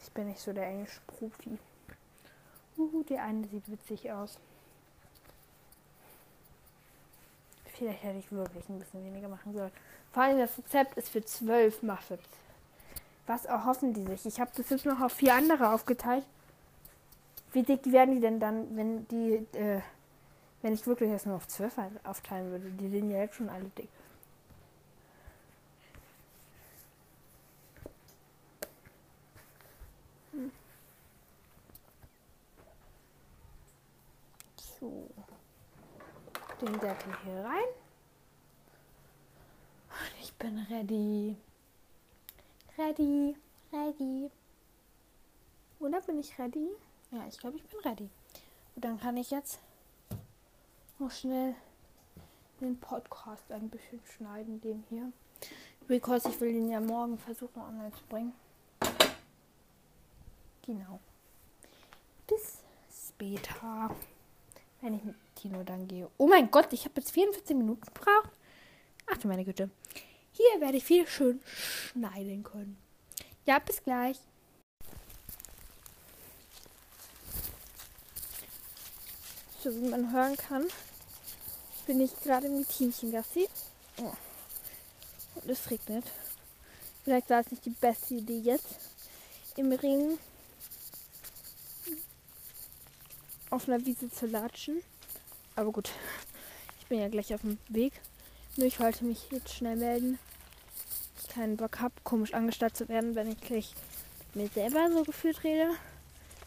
Ich 0.00 0.12
bin 0.12 0.28
nicht 0.28 0.38
so 0.38 0.52
der 0.52 0.68
Englisch-Profi. 0.68 1.58
Uh, 2.76 3.02
der 3.02 3.24
eine 3.24 3.44
sieht 3.48 3.68
witzig 3.68 4.12
aus. 4.12 4.38
Vielleicht 7.64 8.04
hätte 8.04 8.20
ich 8.20 8.30
wirklich 8.30 8.68
ein 8.68 8.78
bisschen 8.78 9.04
weniger 9.04 9.28
machen 9.28 9.52
sollen. 9.52 9.72
Vor 10.12 10.22
allem 10.22 10.38
das 10.38 10.56
Rezept 10.58 10.96
ist 10.96 11.08
für 11.08 11.24
zwölf 11.24 11.82
Muffins. 11.82 12.22
Was 13.26 13.46
erhoffen 13.46 13.94
die 13.94 14.04
sich? 14.04 14.26
Ich 14.26 14.38
habe 14.38 14.52
das 14.56 14.70
jetzt 14.70 14.86
noch 14.86 15.00
auf 15.00 15.12
vier 15.12 15.34
andere 15.34 15.72
aufgeteilt. 15.72 16.24
Wie 17.50 17.64
dick 17.64 17.90
werden 17.90 18.14
die 18.14 18.20
denn 18.20 18.38
dann, 18.38 18.76
wenn 18.76 19.08
die, 19.08 19.44
äh, 19.58 19.80
wenn 20.62 20.72
ich 20.72 20.86
wirklich 20.86 21.10
das 21.10 21.26
nur 21.26 21.34
auf 21.34 21.48
zwölf 21.48 21.76
aufteilen 22.04 22.52
würde? 22.52 22.70
Die 22.70 22.90
sind 22.90 23.10
ja 23.10 23.18
jetzt 23.18 23.34
schon 23.34 23.48
alle 23.48 23.64
dick. 23.76 23.88
So. 34.80 35.08
Den 36.64 36.80
Deckel 36.80 37.14
hier 37.24 37.44
rein. 37.44 37.68
Und 39.90 40.22
ich 40.22 40.32
bin 40.34 40.58
ready. 40.70 41.36
Ready. 42.78 43.36
Ready. 43.70 44.30
Oder 45.78 46.00
bin 46.00 46.20
ich 46.20 46.38
ready? 46.38 46.70
Ja, 47.10 47.26
ich 47.28 47.38
glaube, 47.38 47.58
ich 47.58 47.64
bin 47.64 47.80
ready. 47.80 48.08
Und 48.74 48.82
dann 48.82 48.98
kann 48.98 49.18
ich 49.18 49.30
jetzt 49.30 49.58
noch 50.98 51.10
schnell 51.10 51.54
den 52.62 52.80
Podcast 52.80 53.52
ein 53.52 53.68
bisschen 53.68 54.00
schneiden, 54.16 54.58
den 54.62 54.84
hier. 54.88 55.12
Because 55.86 56.26
ich 56.30 56.40
will 56.40 56.54
den 56.54 56.70
ja 56.70 56.80
morgen 56.80 57.18
versuchen 57.18 57.60
online 57.60 57.92
zu 57.92 58.04
bringen. 58.08 58.32
Genau. 60.62 60.98
Bis 62.26 62.62
später 62.90 63.90
wenn 64.80 64.94
ich 64.94 65.04
mit 65.04 65.23
Tino 65.44 65.62
dann 65.62 65.86
gehe. 65.86 66.08
Oh 66.16 66.26
mein 66.26 66.50
Gott, 66.50 66.72
ich 66.72 66.86
habe 66.86 66.94
jetzt 66.96 67.10
44 67.10 67.54
Minuten 67.54 67.82
gebraucht. 67.82 68.30
Ach 69.06 69.18
du 69.18 69.28
meine 69.28 69.44
Güte. 69.44 69.68
Hier 70.32 70.60
werde 70.60 70.78
ich 70.78 70.84
viel 70.84 71.06
schön 71.06 71.38
schneiden 71.44 72.42
können. 72.42 72.78
Ja, 73.44 73.58
bis 73.58 73.82
gleich. 73.82 74.16
So 79.62 79.70
wie 79.74 79.88
man 79.88 80.12
hören 80.12 80.34
kann, 80.36 80.66
bin 81.86 82.00
ich 82.00 82.18
gerade 82.22 82.48
mit 82.48 82.66
Tienchen-Gassi. 82.70 83.46
Oh. 83.98 84.12
Und 85.34 85.50
es 85.50 85.70
regnet. 85.70 86.04
Vielleicht 87.02 87.28
war 87.28 87.40
es 87.40 87.50
nicht 87.50 87.66
die 87.66 87.70
beste 87.70 88.14
Idee 88.14 88.38
jetzt 88.38 88.76
im 89.56 89.72
Ring 89.72 90.18
auf 93.50 93.68
einer 93.68 93.84
Wiese 93.84 94.10
zu 94.10 94.24
latschen. 94.26 94.82
Aber 95.56 95.70
gut, 95.70 95.90
ich 96.80 96.86
bin 96.86 96.98
ja 96.98 97.08
gleich 97.08 97.32
auf 97.34 97.42
dem 97.42 97.58
Weg. 97.68 97.92
Nur 98.56 98.66
ich 98.66 98.80
wollte 98.80 99.04
mich 99.04 99.30
jetzt 99.30 99.54
schnell 99.54 99.76
melden. 99.76 100.18
Ich 101.20 101.28
keinen 101.28 101.56
Bock 101.56 101.80
habe, 101.80 101.94
komisch 102.02 102.34
angestellt 102.34 102.76
zu 102.76 102.88
werden, 102.88 103.14
wenn 103.14 103.30
ich 103.30 103.40
gleich 103.40 103.74
mit 104.34 104.56
mir 104.56 104.68
selber 104.70 104.90
so 104.92 105.04
gefühlt 105.04 105.42
rede. 105.44 105.70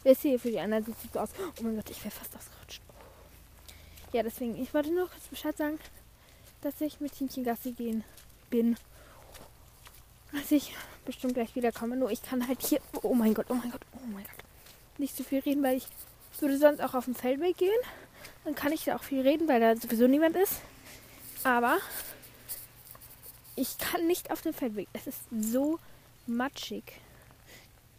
Wisst 0.02 0.24
ihr, 0.24 0.38
für 0.38 0.50
die 0.50 0.60
anderen 0.60 0.84
sieht 0.84 0.96
es 1.04 1.12
so 1.12 1.20
aus. 1.20 1.30
Oh 1.38 1.62
mein 1.62 1.76
Gott, 1.76 1.90
ich 1.90 2.02
wäre 2.04 2.14
fast 2.14 2.36
ausgerutscht. 2.36 2.82
Ja, 4.12 4.22
deswegen, 4.22 4.60
ich 4.60 4.72
wollte 4.72 4.92
nur 4.92 5.08
kurz 5.08 5.26
Bescheid 5.28 5.56
sagen, 5.56 5.78
dass 6.60 6.80
ich 6.80 7.00
mit 7.00 7.12
Teamchen 7.12 7.44
Gassi 7.44 7.72
gehen 7.72 8.04
bin. 8.50 8.76
Dass 10.32 10.50
ich 10.50 10.74
bestimmt 11.04 11.34
gleich 11.34 11.54
wiederkomme. 11.54 11.96
Nur 11.96 12.10
ich 12.10 12.22
kann 12.22 12.46
halt 12.46 12.62
hier. 12.62 12.80
Oh 13.02 13.14
mein 13.14 13.34
Gott, 13.34 13.46
oh 13.48 13.54
mein 13.54 13.70
Gott, 13.70 13.82
oh 13.92 14.06
mein 14.06 14.24
Gott. 14.24 14.44
Nicht 14.98 15.16
so 15.16 15.24
viel 15.24 15.40
reden, 15.40 15.62
weil 15.62 15.78
ich 15.78 15.86
würde 16.40 16.58
sonst 16.58 16.80
auch 16.80 16.94
auf 16.94 17.06
dem 17.06 17.14
Feldweg 17.14 17.56
gehen. 17.56 17.80
Dann 18.44 18.54
kann 18.54 18.72
ich 18.72 18.84
da 18.84 18.96
auch 18.96 19.02
viel 19.02 19.20
reden, 19.20 19.48
weil 19.48 19.60
da 19.60 19.76
sowieso 19.76 20.06
niemand 20.06 20.36
ist. 20.36 20.60
Aber 21.44 21.78
ich 23.56 23.78
kann 23.78 24.06
nicht 24.06 24.30
auf 24.30 24.42
dem 24.42 24.54
Feldweg. 24.54 24.88
Es 24.92 25.06
ist 25.06 25.20
so 25.30 25.78
matschig. 26.26 26.84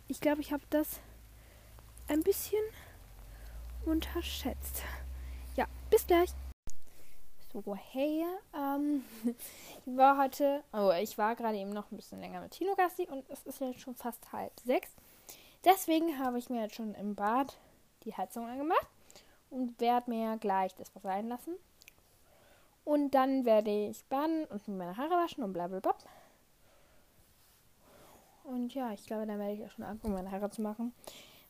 Ich 0.07 0.21
glaube, 0.21 0.41
ich 0.41 0.51
habe 0.51 0.63
das 0.69 0.99
ein 2.07 2.23
bisschen 2.23 2.63
unterschätzt. 3.85 4.83
Ja, 5.55 5.67
bis 5.89 6.07
gleich. 6.07 6.29
So, 7.51 7.75
hey, 7.75 8.23
ähm, 8.55 9.03
ich 9.85 9.97
war 9.97 10.17
heute, 10.17 10.63
oh, 10.71 10.91
ich 10.99 11.17
war 11.17 11.35
gerade 11.35 11.57
eben 11.57 11.71
noch 11.71 11.91
ein 11.91 11.97
bisschen 11.97 12.19
länger 12.19 12.41
mit 12.41 12.51
Tino 12.51 12.75
Gassi 12.75 13.07
und 13.09 13.27
es 13.29 13.43
ist 13.43 13.59
jetzt 13.59 13.81
schon 13.81 13.95
fast 13.95 14.31
halb 14.31 14.53
sechs. 14.59 14.89
Deswegen 15.65 16.19
habe 16.19 16.37
ich 16.37 16.49
mir 16.49 16.61
jetzt 16.61 16.75
schon 16.75 16.93
im 16.95 17.15
Bad 17.15 17.57
die 18.03 18.15
Heizung 18.15 18.47
angemacht 18.47 18.87
und 19.49 19.79
werde 19.79 20.09
mir 20.09 20.37
gleich 20.37 20.75
das 20.75 20.93
Wasser 20.95 21.09
einlassen. 21.09 21.55
Und 22.85 23.11
dann 23.11 23.45
werde 23.45 23.69
ich 23.69 24.03
baden 24.05 24.45
und 24.45 24.67
mir 24.67 24.75
meine 24.75 24.97
Haare 24.97 25.11
waschen 25.11 25.43
und 25.43 25.53
blablabla. 25.53 25.93
Und 28.45 28.73
ja, 28.73 28.91
ich 28.93 29.05
glaube, 29.05 29.27
dann 29.27 29.37
werde 29.37 29.53
ich 29.53 29.63
auch 29.63 29.71
schon 29.71 29.85
anfangen, 29.85 30.15
meine 30.15 30.31
Haare 30.31 30.49
zu 30.49 30.61
machen, 30.61 30.93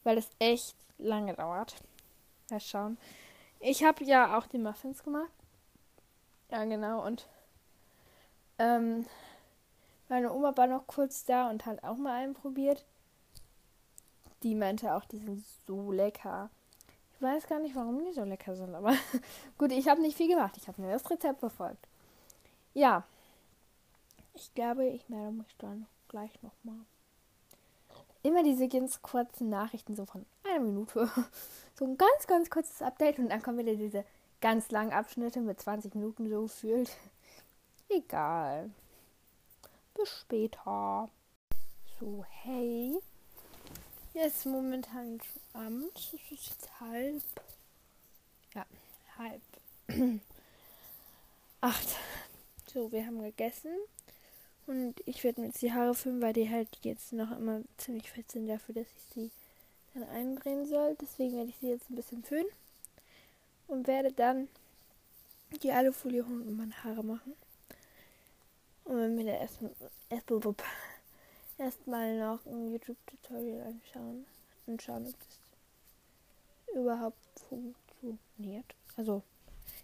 weil 0.04 0.18
es 0.18 0.30
echt 0.40 0.76
lange 0.98 1.34
dauert. 1.34 1.76
Mal 2.50 2.60
schauen. 2.60 2.98
Ich 3.62 3.84
habe 3.84 4.04
ja 4.04 4.38
auch 4.38 4.48
die 4.48 4.58
Muffins 4.58 5.04
gemacht. 5.04 5.32
Ja, 6.52 6.66
genau. 6.66 7.06
Und 7.06 7.28
ähm, 8.58 9.06
meine 10.10 10.34
Oma 10.34 10.58
war 10.58 10.68
noch 10.68 10.88
kurz 10.88 11.24
da 11.24 11.50
und 11.50 11.66
hat 11.66 11.84
auch 11.84 11.98
mal 11.98 12.16
einen 12.16 12.34
probiert. 12.34 12.86
die 14.44 14.56
meinte 14.56 14.94
auch, 14.96 15.06
die 15.06 15.20
sind 15.20 15.46
so 15.68 15.92
lecker. 15.92 16.50
Weiß 17.20 17.48
gar 17.48 17.60
nicht, 17.60 17.76
warum 17.76 18.06
die 18.06 18.14
so 18.14 18.24
lecker 18.24 18.56
sind, 18.56 18.74
aber 18.74 18.94
gut, 19.58 19.72
ich 19.72 19.88
habe 19.90 20.02
nicht 20.02 20.16
viel 20.16 20.30
gemacht. 20.30 20.56
Ich 20.58 20.68
habe 20.68 20.82
nur 20.82 20.92
das 20.92 21.10
Rezept 21.10 21.42
befolgt. 21.42 21.88
Ja, 22.74 23.04
ich 24.34 24.54
glaube, 24.54 24.86
ich 24.88 25.10
melde 25.10 25.34
mich 25.34 25.56
dann 25.58 25.86
gleich 26.08 26.32
nochmal. 26.42 26.86
Immer 28.24 28.44
diese 28.44 28.68
ganz 28.68 29.02
kurzen 29.02 29.50
Nachrichten, 29.50 29.96
so 29.96 30.06
von 30.06 30.26
einer 30.44 30.60
Minute. 30.60 31.10
So 31.76 31.86
ein 31.86 31.98
ganz, 31.98 32.28
ganz 32.28 32.50
kurzes 32.50 32.82
Update 32.82 33.20
und 33.20 33.30
dann 33.30 33.42
kommen 33.42 33.60
wieder 33.60 33.74
diese 33.74 34.04
ganz 34.42 34.70
langen 34.70 34.92
Abschnitte 34.92 35.40
mit 35.40 35.62
20 35.62 35.96
Minuten 35.96 36.30
so 36.30 36.42
gefühlt. 36.42 36.92
Egal. 37.88 38.70
Bis 39.94 40.10
später. 40.10 41.08
So, 41.98 42.26
hey. 42.28 43.00
Jetzt 44.14 44.46
momentan 44.46 45.20
Abend. 45.54 45.96
Es 45.96 46.14
ist 46.32 46.50
jetzt 46.50 46.80
halb. 46.80 47.22
Ja, 48.56 48.66
halb. 49.18 49.42
Acht. 51.62 51.96
So, 52.74 52.92
wir 52.92 53.06
haben 53.06 53.22
gegessen. 53.22 53.72
Und 54.66 54.96
ich 55.06 55.24
werde 55.24 55.42
mir 55.42 55.48
jetzt 55.48 55.62
die 55.62 55.74
Haare 55.74 55.94
filmen, 55.94 56.22
weil 56.22 56.34
die 56.34 56.50
halt 56.50 56.70
jetzt 56.84 57.14
noch 57.14 57.32
immer 57.32 57.62
ziemlich 57.78 58.12
fett 58.12 58.32
sind 58.32 58.48
dafür, 58.48 58.76
dass 58.76 58.88
ich 58.88 59.14
sie 59.14 59.32
dann 59.94 60.04
eindrehen 60.10 60.66
soll. 60.66 60.96
Deswegen 61.00 61.38
werde 61.38 61.50
ich 61.50 61.58
sie 61.58 61.70
jetzt 61.70 61.90
ein 61.90 61.96
bisschen 61.96 62.24
föhnen. 62.24 62.50
Und 63.68 63.88
werde 63.88 64.12
dann 64.12 64.48
die 65.62 65.72
Alufolie 65.72 66.26
holen 66.26 66.48
und 66.48 66.58
meine 66.58 66.84
Haare 66.84 67.04
machen. 67.04 67.36
Und 68.86 68.98
wenn 68.98 69.18
wir 69.18 69.26
da 69.26 69.34
erstmal 69.34 69.72
erst, 70.10 70.32
erstmal 71.60 72.18
noch 72.18 72.46
ein 72.46 72.72
YouTube-Tutorial 72.72 73.68
anschauen 73.68 74.26
und 74.66 74.82
schauen, 74.82 75.08
ob 75.08 75.16
das 75.20 76.76
überhaupt 76.76 77.18
funktioniert. 77.50 78.76
Also, 78.96 79.24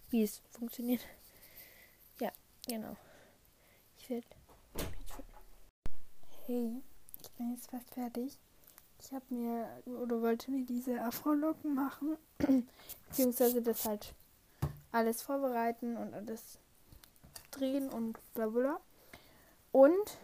wie 0.10 0.24
es 0.24 0.42
funktioniert. 0.52 1.02
Ja, 2.22 2.32
genau. 2.66 2.96
Ich 3.98 4.10
werde. 4.10 4.26
Hey, 6.46 6.82
ich 7.22 7.30
bin 7.32 7.52
jetzt 7.52 7.70
fast 7.70 7.94
fertig. 7.94 8.40
Ich 9.02 9.12
habe 9.12 9.26
mir 9.30 9.68
oder 9.86 10.22
wollte 10.22 10.50
mir 10.50 10.64
diese 10.66 11.02
Afro-Locken 11.02 11.76
machen. 11.76 12.18
Beziehungsweise 13.10 13.62
das 13.62 13.84
halt 13.84 14.14
alles 14.94 15.22
vorbereiten 15.22 15.98
und 15.98 16.14
alles 16.14 16.58
drehen 17.52 17.90
und 17.90 18.18
bla 18.34 18.48
bla. 18.48 18.80
Und 19.74 20.18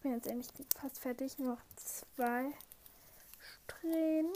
bin 0.00 0.12
jetzt 0.12 0.26
endlich 0.26 0.66
fast 0.76 0.98
fertig. 0.98 1.38
Noch 1.38 1.60
zwei 1.76 2.52
Strähnen. 3.38 4.32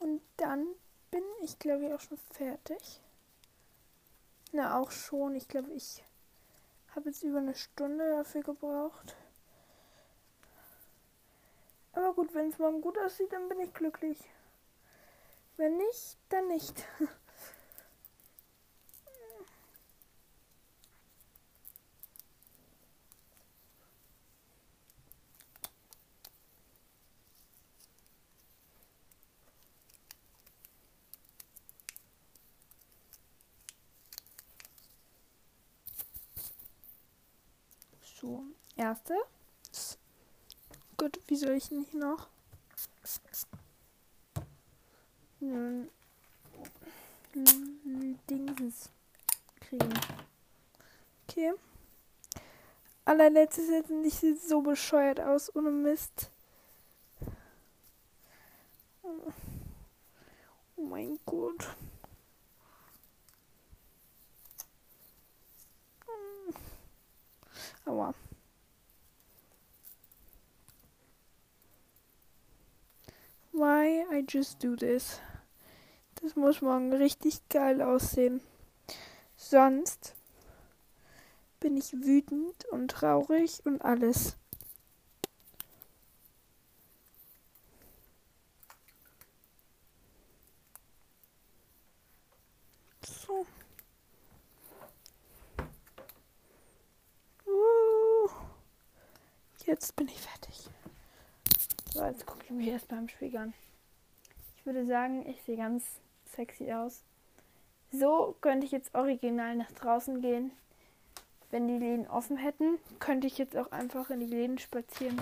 Und 0.00 0.22
dann 0.36 0.66
bin 1.10 1.22
ich, 1.42 1.58
glaube 1.58 1.86
ich, 1.86 1.92
auch 1.92 2.00
schon 2.00 2.18
fertig. 2.30 3.00
Na, 4.52 4.78
auch 4.78 4.90
schon. 4.90 5.34
Ich 5.34 5.48
glaube, 5.48 5.72
ich 5.72 6.02
habe 6.94 7.10
jetzt 7.10 7.22
über 7.22 7.38
eine 7.38 7.54
Stunde 7.54 8.08
dafür 8.16 8.42
gebraucht. 8.42 9.16
Aber 11.92 12.14
gut, 12.14 12.34
wenn 12.34 12.48
es 12.48 12.58
morgen 12.58 12.80
gut 12.80 12.96
aussieht, 12.98 13.32
dann 13.32 13.48
bin 13.48 13.60
ich 13.60 13.74
glücklich. 13.74 14.18
Wenn 15.56 15.76
nicht, 15.76 16.16
dann 16.28 16.46
nicht. 16.48 16.84
So, 38.20 38.42
erste. 38.78 39.14
Gut, 40.96 41.20
wie 41.26 41.36
soll 41.36 41.52
ich 41.52 41.70
nicht 41.70 41.94
noch? 41.94 42.28
Hm. 45.40 45.88
Dings 48.28 48.90
kriegen. 49.60 49.92
Okay. 51.28 51.52
Allerletztes 53.04 53.68
jetzt 53.68 53.90
nicht 53.90 54.18
sieht 54.18 54.42
so 54.42 54.60
bescheuert 54.60 55.20
aus, 55.20 55.54
ohne 55.54 55.70
Mist. 55.70 56.30
Oh 59.02 59.32
mein 60.76 61.18
Gott. 61.24 61.68
Aua. 67.86 68.14
Why 73.52 74.04
I 74.18 74.24
just 74.28 74.60
do 74.64 74.74
this? 74.74 75.20
Das 76.16 76.34
muss 76.34 76.60
morgen 76.60 76.92
richtig 76.92 77.48
geil 77.48 77.80
aussehen. 77.80 78.40
Sonst 79.36 80.16
bin 81.60 81.76
ich 81.76 81.92
wütend 81.92 82.64
und 82.72 82.90
traurig 82.90 83.64
und 83.64 83.80
alles. 83.80 84.36
So. 93.06 93.46
Jetzt 99.64 99.94
bin 99.94 100.08
ich 100.08 100.20
fertig. 100.20 100.68
So, 101.92 102.04
jetzt 102.04 102.26
gucke 102.26 102.42
ich 102.46 102.50
mich 102.50 102.66
erst 102.66 102.88
beim 102.88 103.08
Spiegel 103.08 103.42
an. 103.42 103.54
Würde 104.68 104.84
sagen, 104.84 105.26
ich 105.26 105.40
sehe 105.44 105.56
ganz 105.56 105.82
sexy 106.26 106.70
aus. 106.74 107.02
So 107.90 108.36
könnte 108.42 108.66
ich 108.66 108.72
jetzt 108.72 108.94
original 108.94 109.56
nach 109.56 109.72
draußen 109.72 110.20
gehen. 110.20 110.50
Wenn 111.50 111.68
die 111.68 111.78
Läden 111.78 112.06
offen 112.06 112.36
hätten, 112.36 112.78
könnte 112.98 113.26
ich 113.26 113.38
jetzt 113.38 113.56
auch 113.56 113.72
einfach 113.72 114.10
in 114.10 114.20
die 114.20 114.26
Läden 114.26 114.58
spazieren. 114.58 115.18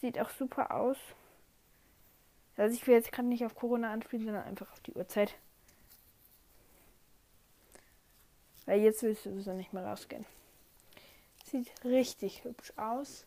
Sieht 0.00 0.20
auch 0.20 0.30
super 0.30 0.70
aus. 0.70 0.96
Also 2.56 2.76
ich 2.76 2.86
will 2.86 2.94
jetzt 2.94 3.10
gerade 3.10 3.26
nicht 3.26 3.44
auf 3.44 3.56
Corona 3.56 3.92
anspielen, 3.92 4.24
sondern 4.24 4.44
einfach 4.44 4.70
auf 4.70 4.78
die 4.82 4.92
Uhrzeit. 4.92 5.34
Weil 8.66 8.82
jetzt 8.82 9.02
willst 9.02 9.26
du 9.26 9.30
sowieso 9.30 9.52
nicht 9.52 9.72
mehr 9.72 9.84
rausgehen. 9.84 10.26
Sieht 11.44 11.72
richtig 11.84 12.44
hübsch 12.44 12.72
aus. 12.76 13.26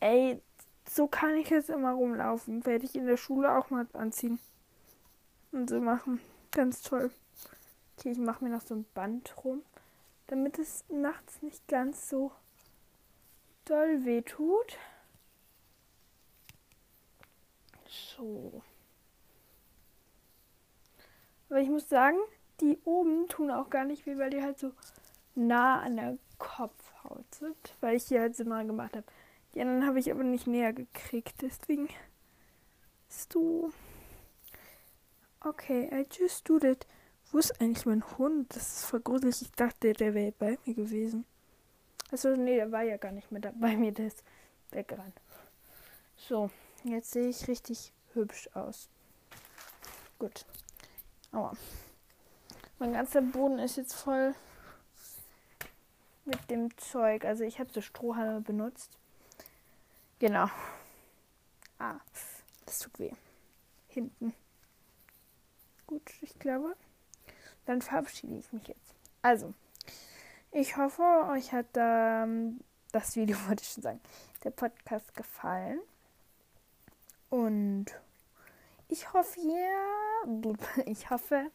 Ey, 0.00 0.42
so 0.88 1.06
kann 1.06 1.36
ich 1.36 1.50
jetzt 1.50 1.70
immer 1.70 1.92
rumlaufen. 1.92 2.64
Werde 2.64 2.84
ich 2.84 2.94
in 2.94 3.06
der 3.06 3.16
Schule 3.16 3.56
auch 3.56 3.70
mal 3.70 3.86
anziehen. 3.92 4.38
Und 5.52 5.70
so 5.70 5.80
machen. 5.80 6.20
Ganz 6.52 6.82
toll. 6.82 7.10
Okay, 7.96 8.10
ich 8.10 8.18
mache 8.18 8.44
mir 8.44 8.50
noch 8.50 8.62
so 8.62 8.74
ein 8.74 8.84
Band 8.94 9.34
rum, 9.44 9.62
damit 10.26 10.58
es 10.58 10.84
nachts 10.88 11.40
nicht 11.42 11.66
ganz 11.66 12.08
so 12.08 12.32
doll 13.64 14.04
weh 14.04 14.22
tut. 14.22 14.78
So. 17.88 18.62
Aber 21.48 21.60
ich 21.60 21.68
muss 21.68 21.88
sagen, 21.88 22.18
die 22.60 22.78
oben 22.84 23.28
tun 23.28 23.50
auch 23.50 23.70
gar 23.70 23.84
nicht 23.84 24.04
weh, 24.06 24.18
weil 24.18 24.30
die 24.30 24.42
halt 24.42 24.58
so 24.58 24.72
nah 25.34 25.80
an 25.80 25.96
der 25.96 26.18
Kopfhaut 26.38 27.34
sind. 27.34 27.74
Weil 27.80 27.96
ich 27.96 28.06
die 28.06 28.18
halt 28.18 28.36
so 28.36 28.44
mal 28.44 28.66
gemacht 28.66 28.96
habe. 28.96 29.06
Die 29.56 29.62
anderen 29.62 29.86
habe 29.86 29.98
ich 29.98 30.10
aber 30.10 30.22
nicht 30.22 30.46
näher 30.46 30.74
gekriegt, 30.74 31.40
deswegen 31.40 31.88
du. 33.30 33.72
Okay, 35.40 35.88
I 35.90 36.06
just 36.12 36.46
do 36.46 36.58
that. 36.58 36.86
Wo 37.32 37.38
ist 37.38 37.58
eigentlich 37.58 37.86
mein 37.86 38.04
Hund? 38.18 38.54
Das 38.54 38.80
ist 38.80 38.84
voll 38.84 39.00
gruselig. 39.00 39.40
Ich 39.40 39.52
dachte, 39.52 39.94
der 39.94 40.12
wäre 40.12 40.32
bei 40.32 40.58
mir 40.66 40.74
gewesen. 40.74 41.24
Also 42.10 42.36
nee, 42.36 42.56
der 42.56 42.70
war 42.70 42.82
ja 42.82 42.98
gar 42.98 43.12
nicht 43.12 43.32
mehr 43.32 43.40
da 43.40 43.50
bei 43.58 43.78
mir. 43.78 43.92
Der 43.92 44.08
ist 44.08 44.22
weggerannt. 44.72 45.18
So, 46.16 46.50
jetzt 46.84 47.12
sehe 47.12 47.28
ich 47.28 47.48
richtig 47.48 47.94
hübsch 48.12 48.50
aus. 48.52 48.90
Gut. 50.18 50.44
Aua. 51.32 51.56
Mein 52.78 52.92
ganzer 52.92 53.22
Boden 53.22 53.58
ist 53.58 53.76
jetzt 53.76 53.94
voll 53.94 54.34
mit 56.26 56.50
dem 56.50 56.76
Zeug. 56.76 57.24
Also 57.24 57.44
ich 57.44 57.58
habe 57.58 57.72
so 57.72 57.80
Strohhalme 57.80 58.42
benutzt. 58.42 58.98
Genau. 60.18 60.48
Ah, 61.78 61.96
das 62.64 62.78
tut 62.78 62.98
weh. 62.98 63.12
Hinten. 63.88 64.34
Gut, 65.86 66.10
ich 66.22 66.38
glaube. 66.38 66.74
Dann 67.66 67.82
verabschiede 67.82 68.34
ich 68.36 68.52
mich 68.52 68.66
jetzt. 68.68 68.94
Also, 69.22 69.52
ich 70.52 70.76
hoffe, 70.76 71.02
euch 71.30 71.52
hat 71.52 71.66
ähm, 71.74 72.60
das 72.92 73.16
Video, 73.16 73.36
wollte 73.48 73.62
ich 73.62 73.68
schon 73.70 73.82
sagen, 73.82 74.00
der 74.42 74.50
Podcast 74.50 75.14
gefallen. 75.14 75.80
Und 77.28 77.86
ich 78.88 79.12
hoffe, 79.12 79.38
ihr, 79.40 80.56
ich 80.86 81.10
hoffe, 81.10 81.50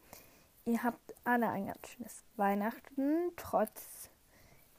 ihr 0.66 0.84
habt 0.84 1.16
alle 1.24 1.50
ein 1.50 1.68
ganz 1.68 1.88
schönes 1.88 2.24
Weihnachten, 2.36 3.32
trotz 3.38 4.10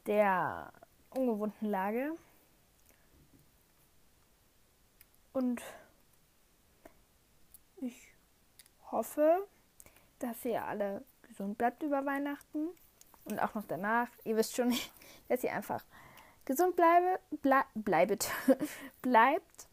der 0.07 0.72
ungewohnten 1.11 1.68
Lage. 1.68 2.16
Und 5.33 5.62
ich 7.76 8.14
hoffe, 8.91 9.47
dass 10.18 10.45
ihr 10.45 10.64
alle 10.64 11.05
gesund 11.22 11.59
bleibt 11.59 11.83
über 11.83 12.05
Weihnachten 12.05 12.68
und 13.24 13.39
auch 13.41 13.55
noch 13.55 13.64
danach. 13.66 14.09
Ihr 14.24 14.37
wisst 14.37 14.55
schon, 14.57 14.74
dass 15.28 15.43
ihr 15.43 15.53
einfach 15.53 15.85
gesund 16.45 16.76
bleibe, 16.76 17.18
ble 17.43 17.62
bleibet, 17.74 18.30
bleibt. 19.03 19.68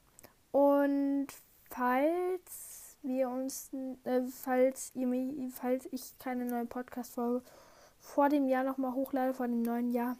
Und 0.51 1.27
falls 1.69 2.97
wir 3.01 3.29
uns, 3.29 3.71
äh, 4.03 4.21
falls 4.23 4.91
ihr 4.95 5.51
falls 5.51 5.87
ich 5.91 6.17
keine 6.19 6.45
neue 6.45 6.65
Podcast-Folge 6.65 7.43
vor 7.99 8.29
dem 8.29 8.47
Jahr 8.47 8.63
nochmal 8.63 8.93
hochlade, 8.93 9.33
vor 9.33 9.47
dem 9.47 9.61
neuen 9.61 9.91
Jahr, 9.91 10.17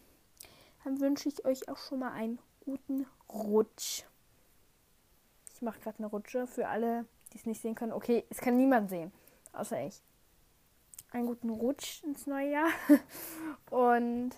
dann 0.84 1.00
wünsche 1.00 1.30
ich 1.30 1.46
euch 1.46 1.68
auch 1.70 1.78
schon 1.78 2.00
mal 2.00 2.12
einen 2.12 2.40
guten 2.66 3.06
Rutsch. 3.30 4.04
Ich 5.60 5.62
mache 5.62 5.82
gerade 5.82 5.97
eine 5.97 6.07
Rutsche 6.07 6.47
für 6.47 6.70
alle, 6.70 7.05
die 7.34 7.38
es 7.38 7.45
nicht 7.45 7.62
sehen 7.62 7.76
können. 7.76 7.91
Okay, 7.91 8.24
es 8.30 8.38
kann 8.38 8.55
niemand 8.55 8.89
sehen, 8.89 9.12
außer 9.51 9.86
ich. 9.86 10.01
Einen 11.12 11.26
guten 11.26 11.49
Rutsch 11.49 12.01
ins 12.05 12.28
neue 12.28 12.49
Jahr. 12.49 12.70
Und 13.70 14.30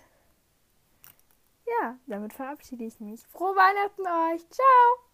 ja, 1.64 1.96
damit 2.08 2.32
verabschiede 2.32 2.82
ich 2.82 2.98
mich. 2.98 3.24
Frohe 3.28 3.54
Weihnachten 3.54 4.02
euch. 4.02 4.50
Ciao. 4.50 5.11